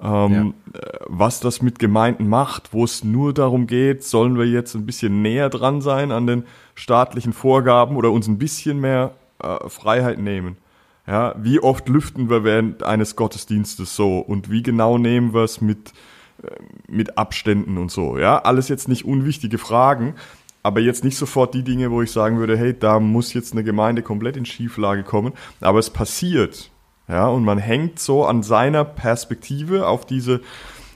[0.00, 4.76] ähm, äh, was das mit Gemeinden macht, wo es nur darum geht, sollen wir jetzt
[4.76, 6.44] ein bisschen näher dran sein an den
[6.76, 10.58] staatlichen Vorgaben oder uns ein bisschen mehr äh, Freiheit nehmen.
[11.08, 15.60] Ja, wie oft lüften wir während eines Gottesdienstes so und wie genau nehmen wir es
[15.62, 15.94] mit,
[16.88, 18.18] mit Abständen und so.
[18.18, 20.14] Ja, alles jetzt nicht unwichtige Fragen,
[20.62, 23.64] aber jetzt nicht sofort die Dinge, wo ich sagen würde, hey, da muss jetzt eine
[23.64, 25.32] Gemeinde komplett in Schieflage kommen.
[25.60, 26.70] Aber es passiert.
[27.08, 30.42] Ja, und man hängt so an seiner Perspektive auf diese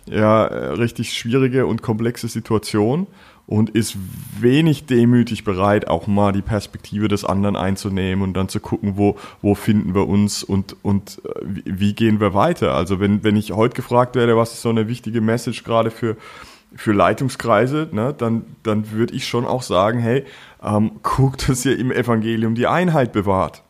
[0.06, 3.06] ja, äh, richtig schwierige und komplexe Situation
[3.52, 3.98] und ist
[4.40, 9.16] wenig demütig bereit, auch mal die Perspektive des anderen einzunehmen und dann zu gucken, wo,
[9.42, 12.74] wo finden wir uns und, und äh, wie, gehen wir weiter.
[12.74, 16.16] Also wenn, wenn ich heute gefragt werde, was ist so eine wichtige Message gerade für,
[16.74, 20.24] für Leitungskreise, ne, dann, dann würde ich schon auch sagen, hey,
[20.62, 23.62] ähm, guckt, dass ihr im Evangelium die Einheit bewahrt.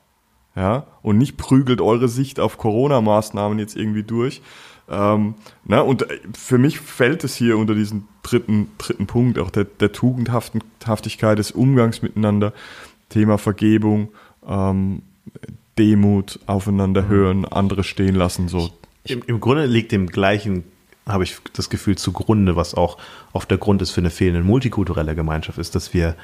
[0.54, 4.42] Ja, und nicht prügelt eure Sicht auf Corona-Maßnahmen jetzt irgendwie durch.
[4.88, 9.50] Ähm, ne, und äh, für mich fällt es hier unter diesen dritten, dritten Punkt, auch
[9.50, 12.52] der, der Tugendhaftigkeit des Umgangs miteinander,
[13.08, 14.08] Thema Vergebung,
[14.46, 15.02] ähm,
[15.78, 18.70] Demut, aufeinander hören, andere stehen lassen, so.
[19.04, 20.64] Im, Im Grunde liegt dem gleichen
[21.06, 22.98] habe ich das Gefühl, zugrunde, was auch
[23.32, 26.14] oft der Grund ist für eine fehlende multikulturelle Gemeinschaft, ist, dass wir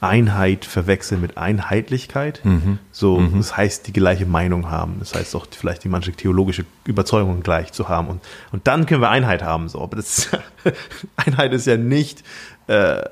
[0.00, 2.40] Einheit verwechseln mit Einheitlichkeit.
[2.44, 2.78] Mhm.
[2.92, 4.96] So, das heißt, die gleiche Meinung haben.
[5.00, 8.06] Das heißt auch vielleicht die manche theologische Überzeugung gleich zu haben.
[8.08, 8.20] Und,
[8.52, 9.68] und dann können wir Einheit haben.
[9.68, 10.28] So, aber das
[11.16, 12.22] Einheit ist ja nicht,
[12.68, 13.02] äh,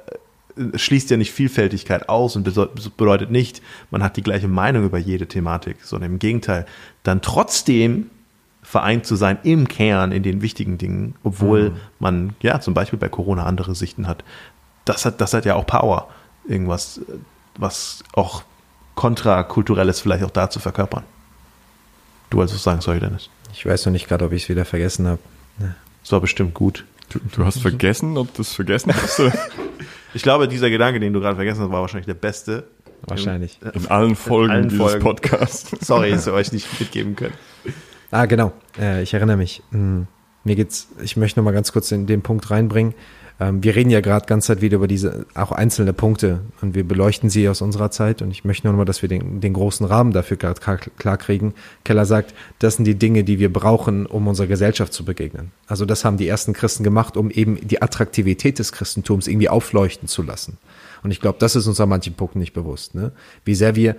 [0.75, 5.27] schließt ja nicht Vielfältigkeit aus und bedeutet nicht, man hat die gleiche Meinung über jede
[5.27, 6.67] Thematik, sondern im Gegenteil,
[7.03, 8.11] dann trotzdem
[8.63, 11.77] vereint zu sein im Kern, in den wichtigen Dingen, obwohl Mhm.
[11.99, 14.25] man ja zum Beispiel bei Corona andere Sichten hat.
[14.85, 16.09] Das hat, das hat ja auch Power,
[16.49, 17.03] irgendwas, äh,
[17.59, 18.43] was auch
[18.95, 21.05] kontrakulturelles vielleicht auch da zu verkörpern.
[22.31, 23.31] Du wolltest was sagen, sorry Dennis.
[23.53, 25.21] Ich weiß noch nicht gerade, ob ich es wieder vergessen habe.
[26.03, 26.85] Das war bestimmt gut.
[27.09, 29.21] Du, du hast vergessen, ob du es vergessen hast?
[30.15, 32.65] Ich glaube, dieser Gedanke, den du gerade vergessen hast, war wahrscheinlich der beste.
[33.03, 33.59] Wahrscheinlich.
[33.75, 35.03] In allen Folgen allen dieses Folgen.
[35.05, 35.71] Podcasts.
[35.87, 37.35] Sorry, dass wir euch nicht mitgeben können.
[38.11, 38.53] Ah, genau.
[38.79, 39.63] Äh, ich erinnere mich.
[39.73, 40.07] Hm,
[40.45, 42.95] Mir geht's, ich möchte noch mal ganz kurz in den Punkt reinbringen.
[43.39, 46.85] Ähm, wir reden ja gerade ganz Zeit wieder über diese auch einzelne Punkte und wir
[46.85, 49.53] beleuchten sie aus unserer Zeit und ich möchte nur noch mal, dass wir den, den
[49.53, 51.55] großen Rahmen dafür gerade klar, klar kriegen.
[51.85, 55.53] Keller sagt, das sind die Dinge, die wir brauchen, um unserer Gesellschaft zu begegnen.
[55.67, 60.09] Also das haben die ersten Christen gemacht, um eben die Attraktivität des Christentums irgendwie aufleuchten
[60.09, 60.59] zu lassen.
[61.03, 62.95] Und ich glaube, das ist uns an manchen Punkten nicht bewusst.
[62.95, 63.13] Ne?
[63.45, 63.97] Wie sehr wir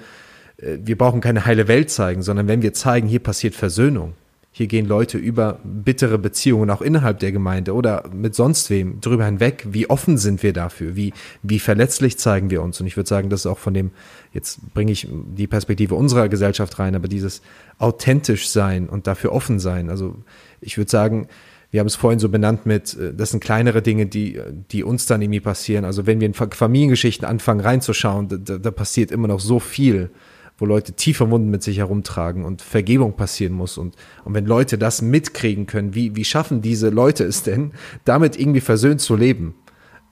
[0.58, 4.14] äh, wir brauchen keine heile Welt zeigen, sondern wenn wir zeigen, hier passiert Versöhnung,
[4.58, 9.24] hier gehen Leute über bittere Beziehungen auch innerhalb der Gemeinde oder mit sonst wem drüber
[9.24, 12.82] hinweg, wie offen sind wir dafür, wie, wie verletzlich zeigen wir uns.
[12.82, 13.92] Und ich würde sagen, das ist auch von dem,
[14.34, 17.44] jetzt bringe ich die Perspektive unserer Gesellschaft rein, aber dieses
[17.78, 19.92] authentisch sein und dafür offen sein.
[19.92, 20.16] Also
[20.60, 21.28] ich würde sagen,
[21.70, 24.42] wir haben es vorhin so benannt mit, äh, das sind kleinere Dinge, die,
[24.72, 25.86] die uns dann irgendwie passieren.
[25.86, 30.10] Also wenn wir in Fa- Familiengeschichten anfangen reinzuschauen, da, da passiert immer noch so viel,
[30.58, 33.78] wo Leute tiefe Wunden mit sich herumtragen und Vergebung passieren muss.
[33.78, 37.74] Und, und wenn Leute das mitkriegen können, wie, wie schaffen diese Leute es denn,
[38.06, 39.56] damit irgendwie versöhnt zu leben?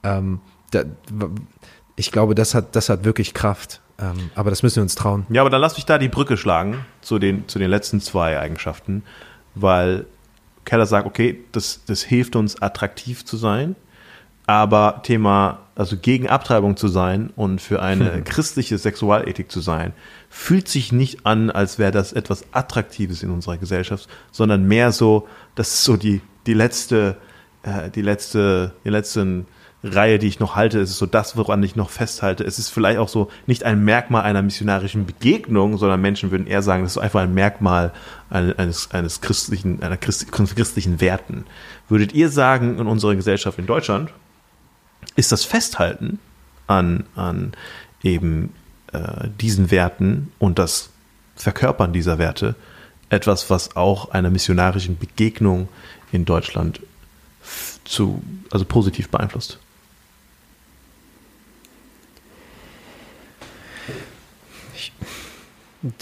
[0.02, 0.40] Ähm,
[0.70, 0.84] da,
[1.96, 3.80] ich glaube, das hat, das hat wirklich Kraft.
[3.98, 5.26] Ähm, aber das müssen wir uns trauen.
[5.30, 8.38] Ja, aber dann lass mich da die Brücke schlagen zu den, zu den letzten zwei
[8.38, 9.02] Eigenschaften,
[9.54, 10.06] weil
[10.64, 13.74] Keller sagt, okay, das, das hilft uns attraktiv zu sein,
[14.46, 19.92] aber Thema, also gegen Abtreibung zu sein und für eine christliche Sexualethik zu sein,
[20.36, 25.26] fühlt sich nicht an, als wäre das etwas Attraktives in unserer Gesellschaft, sondern mehr so,
[25.54, 27.16] das ist so die, die letzte,
[27.62, 29.46] äh, die letzte, die letzten
[29.82, 32.44] Reihe, die ich noch halte, es ist so das, woran ich noch festhalte.
[32.44, 36.62] Es ist vielleicht auch so nicht ein Merkmal einer missionarischen Begegnung, sondern Menschen würden eher
[36.62, 37.92] sagen, das ist einfach ein Merkmal
[38.28, 41.46] eines, eines, christlichen, einer Christ, christlichen Werten.
[41.88, 44.12] Würdet ihr sagen, in unserer Gesellschaft in Deutschland
[45.16, 46.18] ist das Festhalten
[46.66, 47.52] an, an
[48.02, 48.52] eben
[48.92, 50.90] äh, diesen Werten und das
[51.36, 52.54] Verkörpern dieser Werte
[53.08, 55.68] etwas, was auch einer missionarischen Begegnung
[56.12, 56.80] in Deutschland
[57.84, 59.58] zu, also positiv beeinflusst?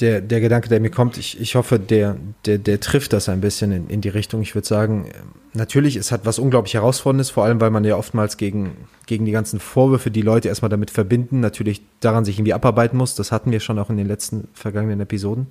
[0.00, 2.16] Der, der Gedanke, der mir kommt, ich, ich hoffe, der,
[2.46, 4.42] der, der trifft das ein bisschen in, in die Richtung.
[4.42, 5.10] Ich würde sagen,
[5.52, 8.76] natürlich, es hat was unglaublich Herausforderndes, vor allem, weil man ja oftmals gegen,
[9.06, 13.14] gegen die ganzen Vorwürfe, die Leute erstmal damit verbinden, natürlich daran sich irgendwie abarbeiten muss.
[13.14, 15.48] Das hatten wir schon auch in den letzten vergangenen Episoden.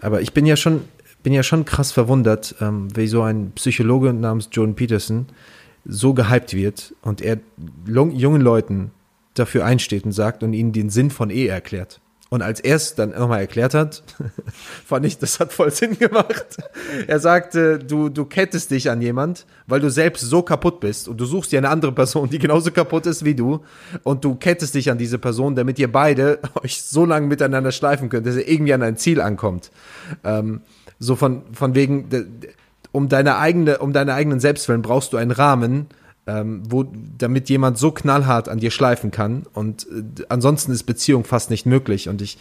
[0.00, 0.82] Aber ich bin ja schon,
[1.22, 5.26] bin ja schon krass verwundert, ähm, wie so ein Psychologe namens Jordan Peterson
[5.84, 7.38] so gehypt wird und er
[7.86, 8.90] jungen Leuten
[9.34, 12.00] dafür einsteht und sagt und ihnen den Sinn von Ehe erklärt.
[12.28, 14.02] Und als er es dann nochmal erklärt hat,
[14.84, 16.56] fand ich, das hat voll Sinn gemacht.
[17.06, 21.18] Er sagte, du, du kettest dich an jemand, weil du selbst so kaputt bist und
[21.18, 23.60] du suchst dir eine andere Person, die genauso kaputt ist wie du
[24.02, 28.08] und du kettest dich an diese Person, damit ihr beide euch so lange miteinander schleifen
[28.08, 29.70] könnt, dass ihr irgendwie an ein Ziel ankommt.
[30.24, 30.62] Ähm,
[30.98, 32.08] so von, von wegen,
[32.90, 35.86] um deine eigene, um deine eigenen Selbstwillen brauchst du einen Rahmen,
[36.26, 36.84] ähm, wo,
[37.18, 39.46] damit jemand so knallhart an dir schleifen kann.
[39.52, 42.08] Und äh, ansonsten ist Beziehung fast nicht möglich.
[42.08, 42.38] Und ich,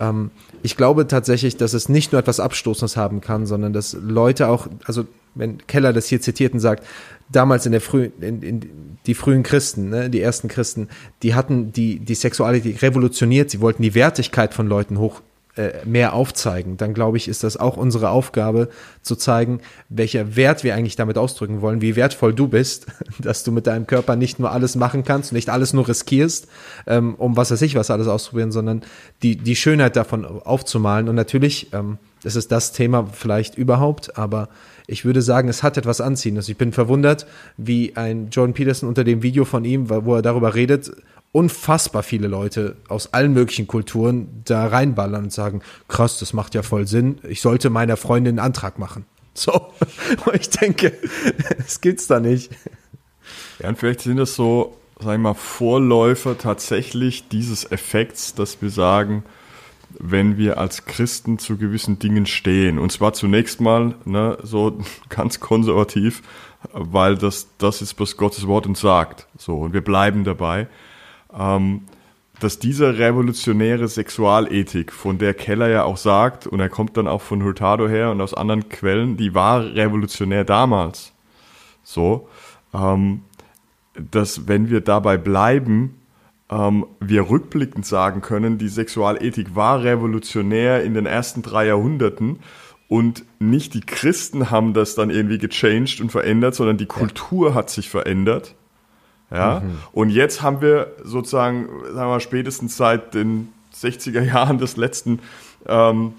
[0.00, 0.30] ähm,
[0.62, 4.68] ich glaube tatsächlich, dass es nicht nur etwas Abstoßendes haben kann, sondern dass Leute auch,
[4.84, 6.84] also wenn Keller das hier zitiert und sagt,
[7.28, 8.70] damals in der frühen, in, in
[9.06, 10.88] die frühen Christen, ne, die ersten Christen,
[11.22, 15.20] die hatten die, die Sexualität revolutioniert, sie wollten die Wertigkeit von Leuten hoch
[15.84, 18.68] mehr aufzeigen, dann glaube ich, ist das auch unsere Aufgabe,
[19.02, 22.86] zu zeigen, welcher Wert wir eigentlich damit ausdrücken wollen, wie wertvoll du bist,
[23.18, 26.48] dass du mit deinem Körper nicht nur alles machen kannst, nicht alles nur riskierst,
[26.86, 28.82] ähm, um was weiß ich was alles auszuprobieren, sondern
[29.22, 31.08] die, die Schönheit davon aufzumalen.
[31.08, 34.48] Und natürlich, ähm, das ist das Thema vielleicht überhaupt, aber
[34.86, 36.48] ich würde sagen, es hat etwas Anziehendes.
[36.48, 37.26] Ich bin verwundert,
[37.56, 40.92] wie ein Jordan Peterson unter dem Video von ihm, wo er darüber redet,
[41.32, 46.62] unfassbar viele Leute aus allen möglichen Kulturen da reinballern und sagen, krass, das macht ja
[46.62, 49.04] voll Sinn, ich sollte meiner Freundin einen Antrag machen.
[49.38, 49.52] So,
[50.32, 50.94] ich denke,
[51.58, 52.50] das gibt's da nicht.
[53.58, 58.70] Ja, und vielleicht sind das so, sag ich mal, Vorläufer tatsächlich dieses Effekts, dass wir
[58.70, 59.24] sagen,
[59.98, 62.78] wenn wir als Christen zu gewissen Dingen stehen.
[62.78, 66.22] Und zwar zunächst mal ne, so ganz konservativ,
[66.72, 69.26] weil das, das ist, was Gottes Wort uns sagt.
[69.38, 70.68] So, und wir bleiben dabei.
[71.38, 71.82] Ähm,
[72.40, 77.22] dass diese revolutionäre Sexualethik, von der Keller ja auch sagt, und er kommt dann auch
[77.22, 81.12] von Hurtado her und aus anderen Quellen, die war revolutionär damals.
[81.82, 82.28] So,
[82.74, 83.22] ähm,
[83.94, 85.96] dass wenn wir dabei bleiben,
[86.50, 92.40] ähm, wir rückblickend sagen können, die Sexualethik war revolutionär in den ersten drei Jahrhunderten
[92.88, 97.70] und nicht die Christen haben das dann irgendwie gechanged und verändert, sondern die Kultur hat
[97.70, 98.54] sich verändert.
[99.30, 99.78] Ja, mhm.
[99.92, 105.20] und jetzt haben wir sozusagen, sagen wir spätestens seit den 60er Jahren des letzten
[105.66, 106.14] ähm,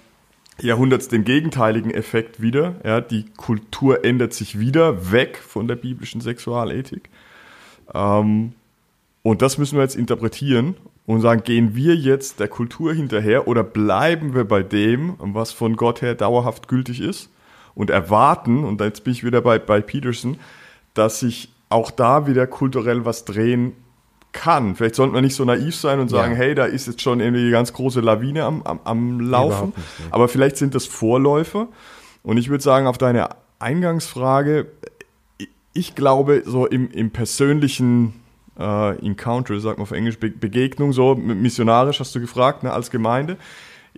[0.60, 2.76] Jahrhunderts den gegenteiligen Effekt wieder.
[2.84, 7.10] Ja, die Kultur ändert sich wieder weg von der biblischen Sexualethik.
[7.94, 8.54] Ähm,
[9.24, 13.64] und das müssen wir jetzt interpretieren und sagen, gehen wir jetzt der Kultur hinterher oder
[13.64, 17.30] bleiben wir bei dem, was von Gott her dauerhaft gültig ist
[17.76, 20.38] und erwarten, und jetzt bin ich wieder bei, bei Peterson,
[20.94, 23.74] dass sich auch da wieder kulturell was drehen
[24.32, 24.76] kann.
[24.76, 26.38] Vielleicht sollten wir nicht so naiv sein und sagen, ja.
[26.38, 29.74] hey, da ist jetzt schon irgendwie eine ganz große Lawine am, am, am Laufen.
[29.76, 31.68] Nicht, Aber vielleicht sind das Vorläufer.
[32.24, 34.68] Und ich würde sagen, auf deine Eingangsfrage,
[35.74, 38.14] ich glaube, so im, im persönlichen
[38.60, 42.92] äh, Encounter, sagt man auf Englisch, Be Begegnung, so missionarisch hast du gefragt, ne, als
[42.92, 43.38] Gemeinde.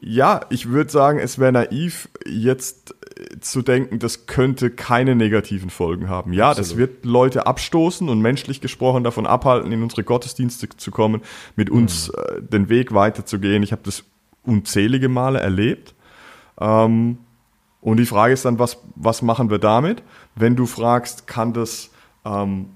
[0.02, 5.70] Ja, ich würde sagen, es wäre naiv, jetzt äh, zu denken, das könnte keine negativen
[5.70, 6.32] Folgen haben.
[6.32, 6.70] Ja, Absolut.
[6.70, 11.22] das wird Leute abstoßen und menschlich gesprochen davon abhalten, in unsere Gottesdienste zu kommen,
[11.56, 12.14] mit uns mhm.
[12.38, 13.62] äh, den Weg weiterzugehen.
[13.64, 14.04] Ich habe das
[14.44, 15.96] unzählige Male erlebt.
[16.60, 17.18] Ähm,
[17.82, 20.04] und die Frage ist dann, was, was machen wir damit?
[20.36, 21.92] Wenn du fragst, kann das
[22.26, 22.70] ähm,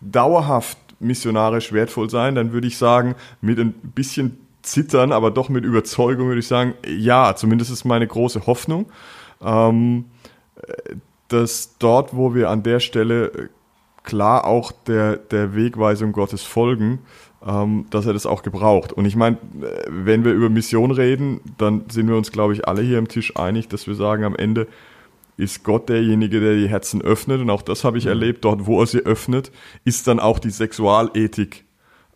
[0.00, 5.64] dauerhaft missionarisch wertvoll sein, dann würde ich sagen, mit ein bisschen Zittern, aber doch mit
[5.64, 8.86] Überzeugung würde ich sagen, ja, zumindest ist meine große Hoffnung,
[9.42, 10.06] ähm,
[11.28, 13.50] dass dort, wo wir an der Stelle
[14.02, 17.00] klar auch der, der Wegweisung Gottes folgen,
[17.46, 18.92] ähm, dass er das auch gebraucht.
[18.92, 19.38] Und ich meine,
[19.88, 23.36] wenn wir über Mission reden, dann sind wir uns, glaube ich, alle hier am Tisch
[23.36, 24.66] einig, dass wir sagen, am Ende
[25.36, 27.40] ist Gott derjenige, der die Herzen öffnet.
[27.40, 28.10] Und auch das habe ich mhm.
[28.10, 28.44] erlebt.
[28.44, 29.52] Dort, wo er sie öffnet,
[29.84, 31.65] ist dann auch die Sexualethik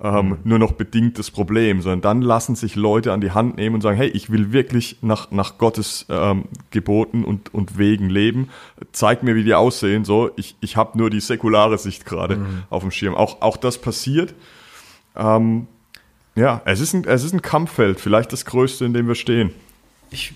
[0.02, 0.38] ähm, mhm.
[0.44, 3.80] nur noch bedingt das Problem, sondern dann lassen sich Leute an die Hand nehmen und
[3.82, 8.48] sagen, hey, ich will wirklich nach, nach Gottes ähm, Geboten und, und Wegen leben.
[8.92, 10.04] Zeig mir, wie die aussehen.
[10.04, 12.62] So, ich, ich habe nur die säkulare Sicht gerade mhm.
[12.70, 13.14] auf dem Schirm.
[13.14, 14.34] Auch, auch das passiert.
[15.16, 15.66] Ähm,
[16.34, 19.50] ja, es ist, ein, es ist ein Kampffeld, vielleicht das größte, in dem wir stehen.
[20.10, 20.32] Ich,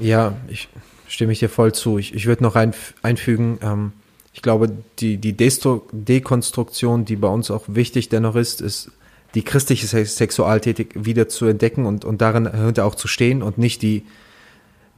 [0.00, 0.68] ja, ich
[1.06, 1.98] stimme ich dir voll zu.
[1.98, 2.72] Ich, ich würde noch ein,
[3.02, 3.92] einfügen, ähm,
[4.36, 8.90] ich glaube, die, die Dekonstruktion, die bei uns auch wichtig dennoch ist, ist,
[9.34, 13.80] die christliche Sexualethik wieder zu entdecken und, und darin hinter auch zu stehen und nicht
[13.80, 14.02] die,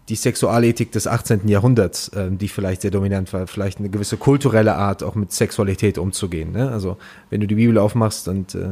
[0.09, 1.47] die Sexualethik des 18.
[1.47, 5.99] Jahrhunderts, äh, die vielleicht sehr dominant war, vielleicht eine gewisse kulturelle Art, auch mit Sexualität
[5.99, 6.51] umzugehen.
[6.51, 6.73] Ne?
[6.73, 6.97] Also
[7.31, 8.71] wenn du die Bibel aufmachst und äh,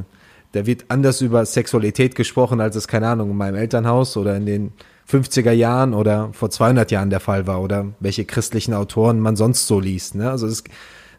[0.51, 4.47] da wird anders über Sexualität gesprochen, als es, keine Ahnung, in meinem Elternhaus oder in
[4.47, 4.73] den
[5.11, 9.67] 50er Jahren oder vor 200 Jahren der Fall war oder welche christlichen Autoren man sonst
[9.67, 10.15] so liest.
[10.15, 10.31] Ne?
[10.31, 10.65] Also es,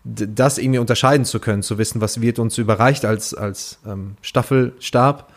[0.04, 5.32] das irgendwie unterscheiden zu können, zu wissen, was wird uns überreicht als, als ähm, Staffelstab,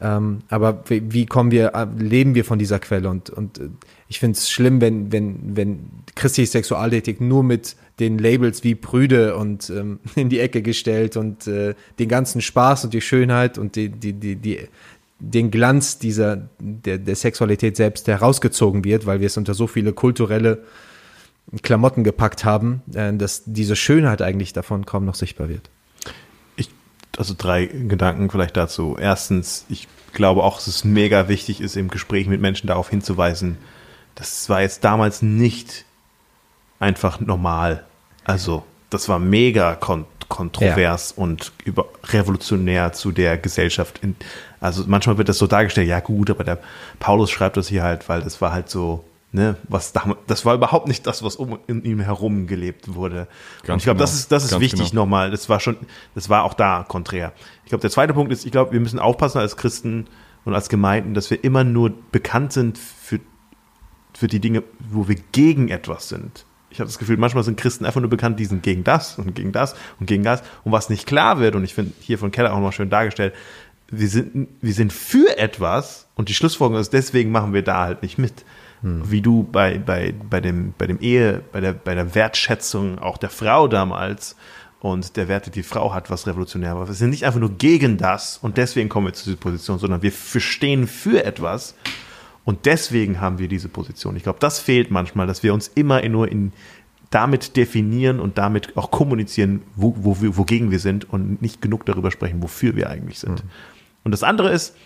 [0.00, 3.08] ähm, aber wie, wie, kommen wir, äh, leben wir von dieser Quelle?
[3.08, 3.68] Und, und äh,
[4.08, 9.36] ich finde es schlimm, wenn, wenn, wenn christliche Sexualethik nur mit den Labels wie Brüde
[9.36, 13.76] und ähm, in die Ecke gestellt und äh, den ganzen Spaß und die Schönheit und
[13.76, 14.68] die, die, die, die,
[15.18, 19.92] den Glanz dieser, der, der Sexualität selbst herausgezogen wird, weil wir es unter so viele
[19.92, 20.64] kulturelle
[21.62, 25.70] Klamotten gepackt haben, äh, dass diese Schönheit eigentlich davon kaum noch sichtbar wird.
[26.56, 26.70] Ich,
[27.16, 28.96] also drei Gedanken vielleicht dazu.
[28.98, 33.58] Erstens, ich glaube auch, dass es mega wichtig ist, im Gespräch mit Menschen darauf hinzuweisen,
[34.14, 35.84] das war jetzt damals nicht
[36.78, 37.84] einfach normal.
[38.24, 41.22] Also, das war mega kon kontrovers ja.
[41.22, 44.00] und über, revolutionär zu der Gesellschaft.
[44.02, 44.16] In,
[44.60, 46.58] also manchmal wird das so dargestellt, ja gut, aber der
[46.98, 50.54] Paulus schreibt das hier halt, weil das war halt so, ne, was da, das war
[50.54, 53.28] überhaupt nicht das, was um in ihm herum gelebt wurde.
[53.62, 54.04] Ganz und ich glaube, genau.
[54.04, 55.02] das ist, das ist wichtig genau.
[55.02, 55.30] nochmal.
[55.30, 55.76] Das war schon,
[56.14, 57.32] das war auch da konträr.
[57.64, 60.06] Ich glaube, der zweite Punkt ist, ich glaube, wir müssen aufpassen als Christen
[60.44, 63.20] und als Gemeinden, dass wir immer nur bekannt sind für,
[64.14, 66.45] für die Dinge, wo wir gegen etwas sind.
[66.70, 69.34] Ich habe das Gefühl, manchmal sind Christen einfach nur bekannt, die sind gegen das und
[69.34, 70.42] gegen das und gegen das.
[70.64, 73.34] Und was nicht klar wird, und ich finde hier von Keller auch noch schön dargestellt,
[73.88, 78.02] wir sind, wir sind für etwas und die Schlussfolgerung ist, deswegen machen wir da halt
[78.02, 78.44] nicht mit.
[78.82, 79.10] hm.
[79.10, 83.18] wie du bei, bei, bei, dem, bei dem Ehe, bei der, bei der Wertschätzung auch
[83.18, 84.36] der Frau damals
[84.80, 86.86] und der Werte, die Frau hat, was revolutionär war.
[86.86, 90.02] Wir sind nicht einfach nur gegen das und deswegen kommen wir zu dieser Position, sondern
[90.02, 91.74] wir stehen für etwas
[92.46, 94.14] und deswegen haben wir diese Position.
[94.14, 96.52] Ich glaube, das fehlt manchmal, dass wir uns immer nur in,
[97.10, 102.12] damit definieren und damit auch kommunizieren, wo, wo, wogegen wir sind und nicht genug darüber
[102.12, 103.44] sprechen, wofür wir eigentlich sind.
[103.44, 103.50] Mhm.
[104.04, 104.76] Und das andere ist,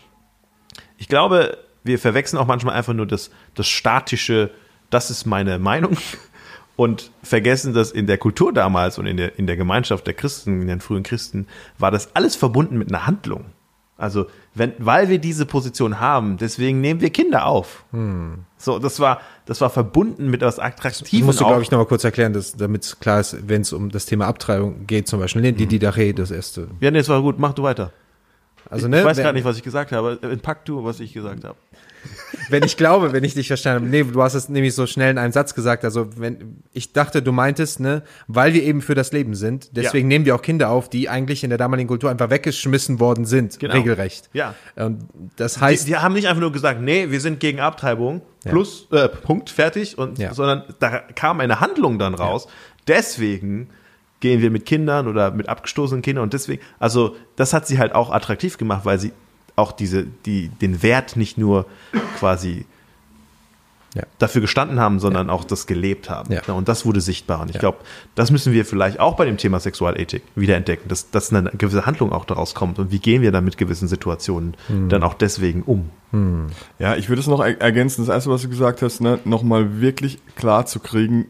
[0.97, 4.51] ich glaube, wir verwechseln auch manchmal einfach nur das, das statische,
[4.89, 5.99] das ist meine Meinung
[6.77, 10.63] und vergessen, dass in der Kultur damals und in der, in der Gemeinschaft der Christen,
[10.63, 11.47] in den frühen Christen,
[11.79, 13.53] war das alles verbunden mit einer Handlung.
[14.01, 17.85] Also, wenn, weil wir diese Position haben, deswegen nehmen wir Kinder auf.
[17.93, 18.45] Hm.
[18.57, 21.27] So, das war, das war verbunden mit etwas Attraktivem.
[21.27, 24.07] Musst du, glaube ich, nochmal kurz erklären, damit es klar ist, wenn es um das
[24.07, 25.69] Thema Abtreibung geht, zum Beispiel, die mhm.
[25.69, 26.69] Didache, das erste.
[26.81, 27.93] Ja, nee, das war gut, mach du weiter.
[28.71, 30.17] Also, ne, ich weiß gar nicht, was ich gesagt habe.
[30.43, 31.57] Pack du, was ich gesagt habe
[32.49, 33.91] wenn ich glaube, wenn ich dich verstanden habe.
[33.91, 35.85] Nee, du hast es nämlich so schnell in einem Satz gesagt.
[35.85, 40.11] Also, wenn ich dachte, du meintest, ne, weil wir eben für das Leben sind, deswegen
[40.11, 40.15] ja.
[40.17, 43.59] nehmen wir auch Kinder auf, die eigentlich in der damaligen Kultur einfach weggeschmissen worden sind,
[43.59, 43.75] genau.
[43.75, 44.31] regelrecht.
[44.33, 44.55] Ja.
[44.77, 45.05] Und
[45.37, 45.87] das heißt.
[45.87, 48.51] Die, die, haben nicht einfach nur gesagt, nee, wir sind gegen Abtreibung, ja.
[48.51, 50.35] plus, äh, Punkt, fertig, und, ja.
[50.35, 52.49] sondern da kam eine Handlung dann raus.
[52.87, 53.69] Deswegen
[54.21, 57.95] gehen wir mit Kindern oder mit abgestoßenen Kindern und deswegen, also das hat sie halt
[57.95, 59.13] auch attraktiv gemacht, weil sie
[59.61, 61.67] auch diese, die, den Wert nicht nur
[62.19, 62.67] quasi
[63.95, 64.03] ja.
[64.19, 65.33] dafür gestanden haben, sondern ja.
[65.33, 66.33] auch das gelebt haben.
[66.33, 66.53] Ja.
[66.53, 67.41] Und das wurde sichtbar.
[67.41, 67.79] Und ich glaube,
[68.15, 71.87] das müssen wir vielleicht auch bei dem Thema Sexualethik wieder entdecken, dass, dass eine gewisse
[71.87, 72.79] Handlung auch daraus kommt.
[72.79, 74.89] Und wie gehen wir dann mit gewissen Situationen hm.
[74.89, 75.91] dann auch deswegen um?
[76.13, 76.47] Hm.
[76.79, 78.07] Ja, ich würde es noch ergänzen.
[78.07, 81.27] Das erste, was du gesagt hast, ne, nochmal wirklich klar zu kriegen,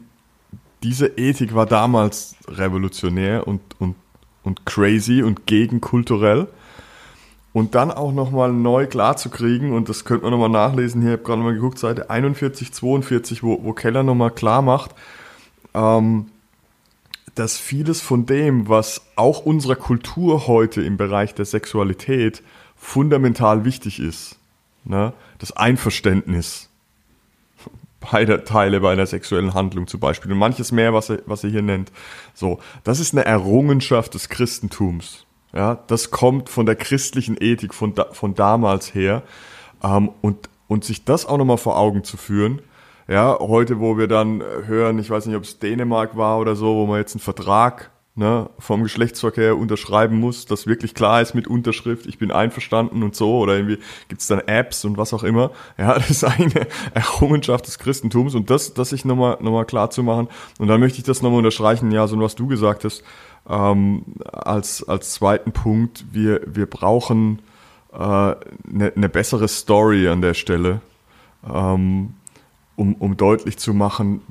[0.83, 3.95] diese Ethik war damals revolutionär und, und,
[4.43, 6.47] und crazy und gegenkulturell
[7.53, 11.39] und dann auch nochmal neu klarzukriegen, und das könnte man nochmal nachlesen, hier, habe gerade
[11.39, 14.95] nochmal geguckt, Seite 41, 42, wo, wo Keller nochmal klar macht,
[15.73, 16.27] ähm,
[17.35, 22.41] dass vieles von dem, was auch unserer Kultur heute im Bereich der Sexualität
[22.75, 24.37] fundamental wichtig ist,
[24.85, 26.69] ne, das Einverständnis
[28.11, 31.49] beider Teile bei einer sexuellen Handlung zum Beispiel und manches mehr, was er, was er
[31.49, 31.91] hier nennt,
[32.33, 35.25] so, das ist eine Errungenschaft des Christentums.
[35.53, 39.23] Ja, das kommt von der christlichen Ethik von, da, von damals her.
[39.83, 42.61] Ähm, und, und sich das auch nochmal vor Augen zu führen.
[43.07, 46.75] Ja, heute, wo wir dann hören, ich weiß nicht, ob es Dänemark war oder so,
[46.75, 51.47] wo man jetzt einen Vertrag ne, vom Geschlechtsverkehr unterschreiben muss, dass wirklich klar ist mit
[51.47, 53.79] Unterschrift, ich bin einverstanden und so, oder irgendwie
[54.09, 55.51] gibt's dann Apps und was auch immer.
[55.77, 59.89] Ja, das ist eine Errungenschaft des Christentums und das, das sich nochmal noch mal klar
[59.89, 60.27] zu machen.
[60.59, 63.03] Und dann möchte ich das nochmal unterstreichen, ja, so was du gesagt hast,
[63.51, 67.39] ähm, als, als zweiten Punkt, wir, wir brauchen
[67.91, 70.79] eine äh, ne, ne bessere Story an der Stelle,
[71.47, 72.13] ähm,
[72.77, 74.21] um, um deutlich zu machen,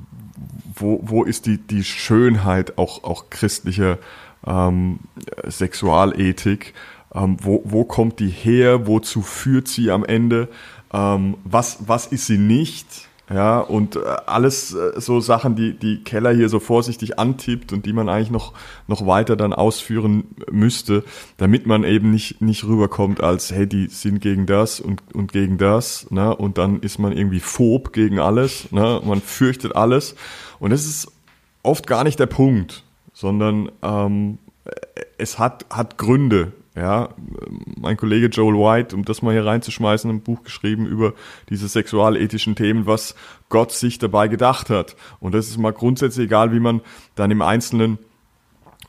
[0.73, 3.99] wo, wo ist die, die Schönheit auch, auch christlicher
[4.47, 4.99] ähm,
[5.47, 6.73] Sexualethik,
[7.13, 10.49] ähm, wo, wo kommt die her, wozu führt sie am Ende,
[10.91, 12.87] ähm, was, was ist sie nicht,
[13.33, 17.85] ja, und äh, alles äh, so Sachen, die, die Keller hier so vorsichtig antippt und
[17.85, 18.53] die man eigentlich noch,
[18.87, 21.05] noch weiter dann ausführen müsste,
[21.37, 25.57] damit man eben nicht, nicht rüberkommt als, hey, die sind gegen das und, und gegen
[25.57, 30.15] das, ne, und dann ist man irgendwie phob gegen alles, ne, man fürchtet alles.
[30.59, 31.09] Und das ist
[31.63, 34.39] oft gar nicht der Punkt, sondern ähm,
[35.17, 37.09] es hat, hat Gründe, ja,
[37.79, 41.13] mein Kollege Joel White, um das mal hier reinzuschmeißen, ein Buch geschrieben über
[41.49, 43.13] diese sexualethischen Themen, was
[43.49, 44.95] Gott sich dabei gedacht hat.
[45.19, 46.81] Und das ist mal grundsätzlich egal, wie man
[47.15, 47.99] dann im Einzelnen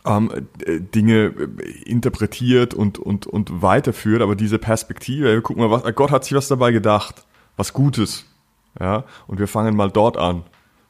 [0.05, 0.31] ähm,
[0.67, 1.35] Dinge
[1.85, 6.49] interpretiert und, und, und weiterführt, aber diese Perspektive, guck mal, was, Gott hat sich was
[6.49, 7.27] dabei gedacht,
[7.57, 8.27] was Gutes.
[8.81, 10.45] Ja, und wir fangen mal dort an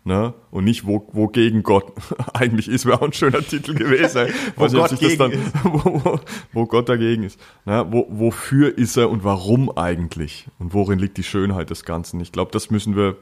[0.04, 0.34] ne?
[0.50, 1.92] Und nicht, wo, wogegen Gott
[2.34, 4.28] eigentlich ist, wäre auch ein schöner Titel gewesen.
[4.56, 5.32] wo, Gott nicht, dann,
[5.62, 6.20] wo, wo,
[6.52, 7.38] wo, Gott dagegen ist.
[7.64, 7.86] Ne?
[7.90, 10.46] Wo, wofür ist er und warum eigentlich?
[10.58, 12.20] Und worin liegt die Schönheit des Ganzen?
[12.20, 13.16] Ich glaube, das müssen wir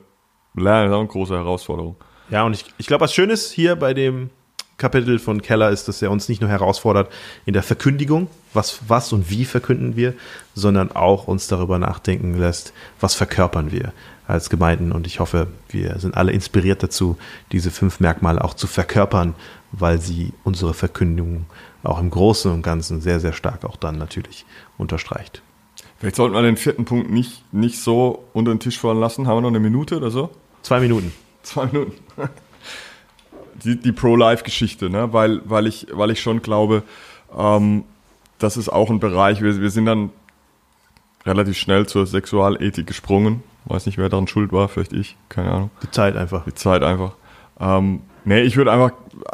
[0.55, 1.97] lernen, das ist auch eine große Herausforderung.
[2.31, 4.31] Ja, und ich, ich glaube, was Schönes hier bei dem
[4.77, 7.13] Kapitel von Keller ist, dass er uns nicht nur herausfordert
[7.45, 10.15] in der Verkündigung, was, was und wie verkünden wir,
[10.55, 13.93] sondern auch uns darüber nachdenken lässt, was verkörpern wir
[14.31, 14.93] als Gemeinden.
[14.93, 17.17] Und ich hoffe, wir sind alle inspiriert dazu,
[17.53, 19.35] diese fünf Merkmale auch zu verkörpern,
[19.73, 21.47] weil sie unsere Verkündigung
[21.83, 24.45] auch im Großen und Ganzen sehr, sehr stark auch dann natürlich
[24.79, 25.43] unterstreicht.
[25.99, 29.27] Vielleicht sollten wir den vierten Punkt nicht, nicht so unter den Tisch fallen lassen.
[29.27, 30.31] Haben wir noch eine Minute oder so?
[30.63, 31.13] Zwei Minuten.
[31.43, 31.93] Zwei Minuten.
[33.63, 35.13] Die, die Pro-Life-Geschichte, ne?
[35.13, 36.83] weil, weil, ich, weil ich schon glaube,
[37.37, 37.85] ähm,
[38.39, 40.09] das ist auch ein Bereich, wir, wir sind dann
[41.27, 45.71] relativ schnell zur Sexualethik gesprungen Weiß nicht, wer daran schuld war, vielleicht ich, keine Ahnung.
[45.83, 46.45] Die Zeit einfach.
[46.45, 47.13] Die Zeit einfach.
[47.59, 48.93] Ähm, nee, ich würde einfach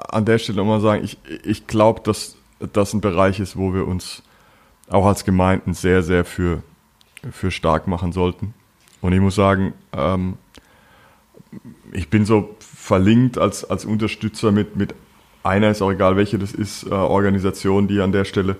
[0.09, 2.37] an der Stelle nochmal sagen, ich, ich glaube, dass
[2.73, 4.23] das ein Bereich ist, wo wir uns
[4.89, 6.63] auch als Gemeinden sehr, sehr für,
[7.31, 8.55] für stark machen sollten.
[9.01, 10.37] Und ich muss sagen, ähm,
[11.93, 14.95] ich bin so verlinkt als, als Unterstützer mit, mit
[15.43, 18.57] einer, ist auch egal welche das ist, äh, Organisation, die an der Stelle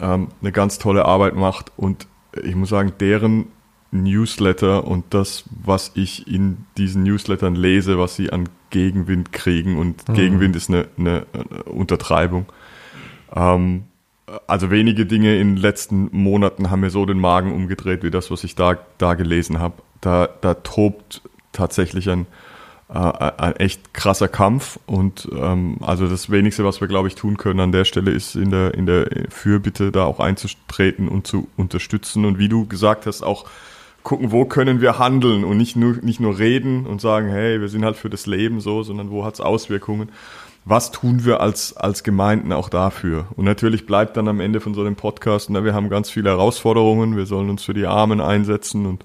[0.00, 1.72] ähm, eine ganz tolle Arbeit macht.
[1.76, 2.06] Und
[2.42, 3.46] ich muss sagen, deren
[3.90, 10.08] Newsletter und das, was ich in diesen Newslettern lese, was sie an Gegenwind kriegen und
[10.08, 10.14] mhm.
[10.14, 12.46] Gegenwind ist eine, eine, eine Untertreibung.
[13.34, 13.84] Ähm,
[14.46, 18.30] also wenige Dinge in den letzten Monaten haben mir so den Magen umgedreht, wie das,
[18.30, 19.82] was ich da, da gelesen habe.
[20.00, 21.22] Da, da tobt
[21.52, 22.26] tatsächlich ein,
[22.90, 27.38] äh, ein echt krasser Kampf und ähm, also das wenigste, was wir, glaube ich, tun
[27.38, 31.48] können an der Stelle, ist in der, in der Fürbitte da auch einzutreten und zu
[31.56, 33.46] unterstützen und wie du gesagt hast, auch
[34.08, 37.68] gucken, wo können wir handeln und nicht nur, nicht nur reden und sagen, hey, wir
[37.68, 40.10] sind halt für das Leben so, sondern wo hat es Auswirkungen
[40.68, 43.26] was tun wir als, als Gemeinden auch dafür?
[43.36, 46.28] Und natürlich bleibt dann am Ende von so einem Podcast, na, wir haben ganz viele
[46.28, 49.04] Herausforderungen, wir sollen uns für die Armen einsetzen und,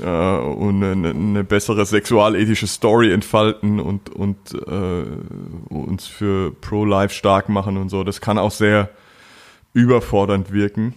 [0.00, 5.04] äh, und eine, eine bessere sexualethische Story entfalten und, und äh,
[5.74, 8.04] uns für Pro-Life stark machen und so.
[8.04, 8.90] Das kann auch sehr
[9.72, 10.94] überfordernd wirken,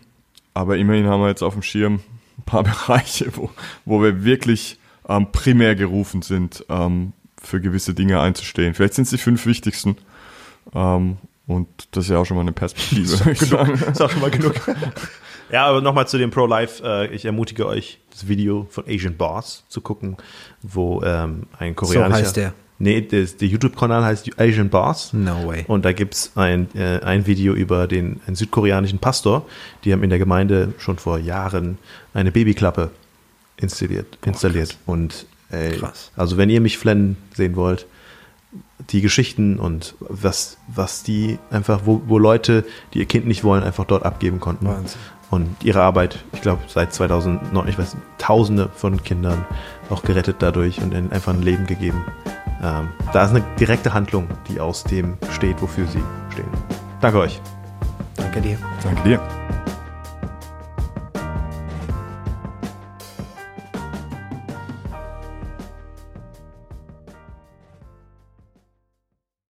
[0.54, 2.02] aber immerhin haben wir jetzt auf dem Schirm
[2.48, 3.52] paar Bereiche, wo,
[3.86, 8.74] wo wir wirklich ähm, primär gerufen sind, ähm, für gewisse Dinge einzustehen.
[8.74, 9.98] Vielleicht sind es die fünf wichtigsten.
[10.74, 13.08] Ähm, und das ist ja auch schon mal eine Perspektive.
[13.08, 14.56] Das ist, genug, ist auch schon mal genug.
[15.52, 16.84] ja, aber nochmal zu dem Pro-Life.
[16.84, 20.18] Äh, ich ermutige euch, das Video von Asian Boss zu gucken,
[20.62, 22.10] wo ähm, ein koreanischer...
[22.10, 22.54] So heißt der.
[22.80, 25.12] Nee, der, der YouTube-Kanal heißt Asian Boss.
[25.14, 25.66] No way.
[25.68, 29.46] Und da gibt es ein, äh, ein Video über den einen südkoreanischen Pastor.
[29.84, 31.80] Die haben in der Gemeinde schon vor Jahren
[32.14, 32.92] eine Babyklappe
[33.58, 34.18] installiert.
[34.24, 34.78] installiert.
[34.86, 36.12] Oh, und Ey, Krass.
[36.16, 37.86] Also wenn ihr mich flennen sehen wollt,
[38.90, 42.64] die Geschichten und was, was die einfach, wo, wo Leute,
[42.94, 44.68] die ihr Kind nicht wollen, einfach dort abgeben konnten.
[44.68, 45.00] Wahnsinn.
[45.30, 49.46] Und ihre Arbeit, ich glaube, seit 2009, ich weiß, Tausende von Kindern
[49.90, 52.04] auch gerettet dadurch und ihnen einfach ein Leben gegeben.
[52.64, 56.50] Ähm, da ist eine direkte Handlung, die aus dem steht, wofür sie stehen.
[57.02, 57.42] Danke euch.
[58.16, 58.58] Danke dir.
[58.84, 59.47] Danke dir.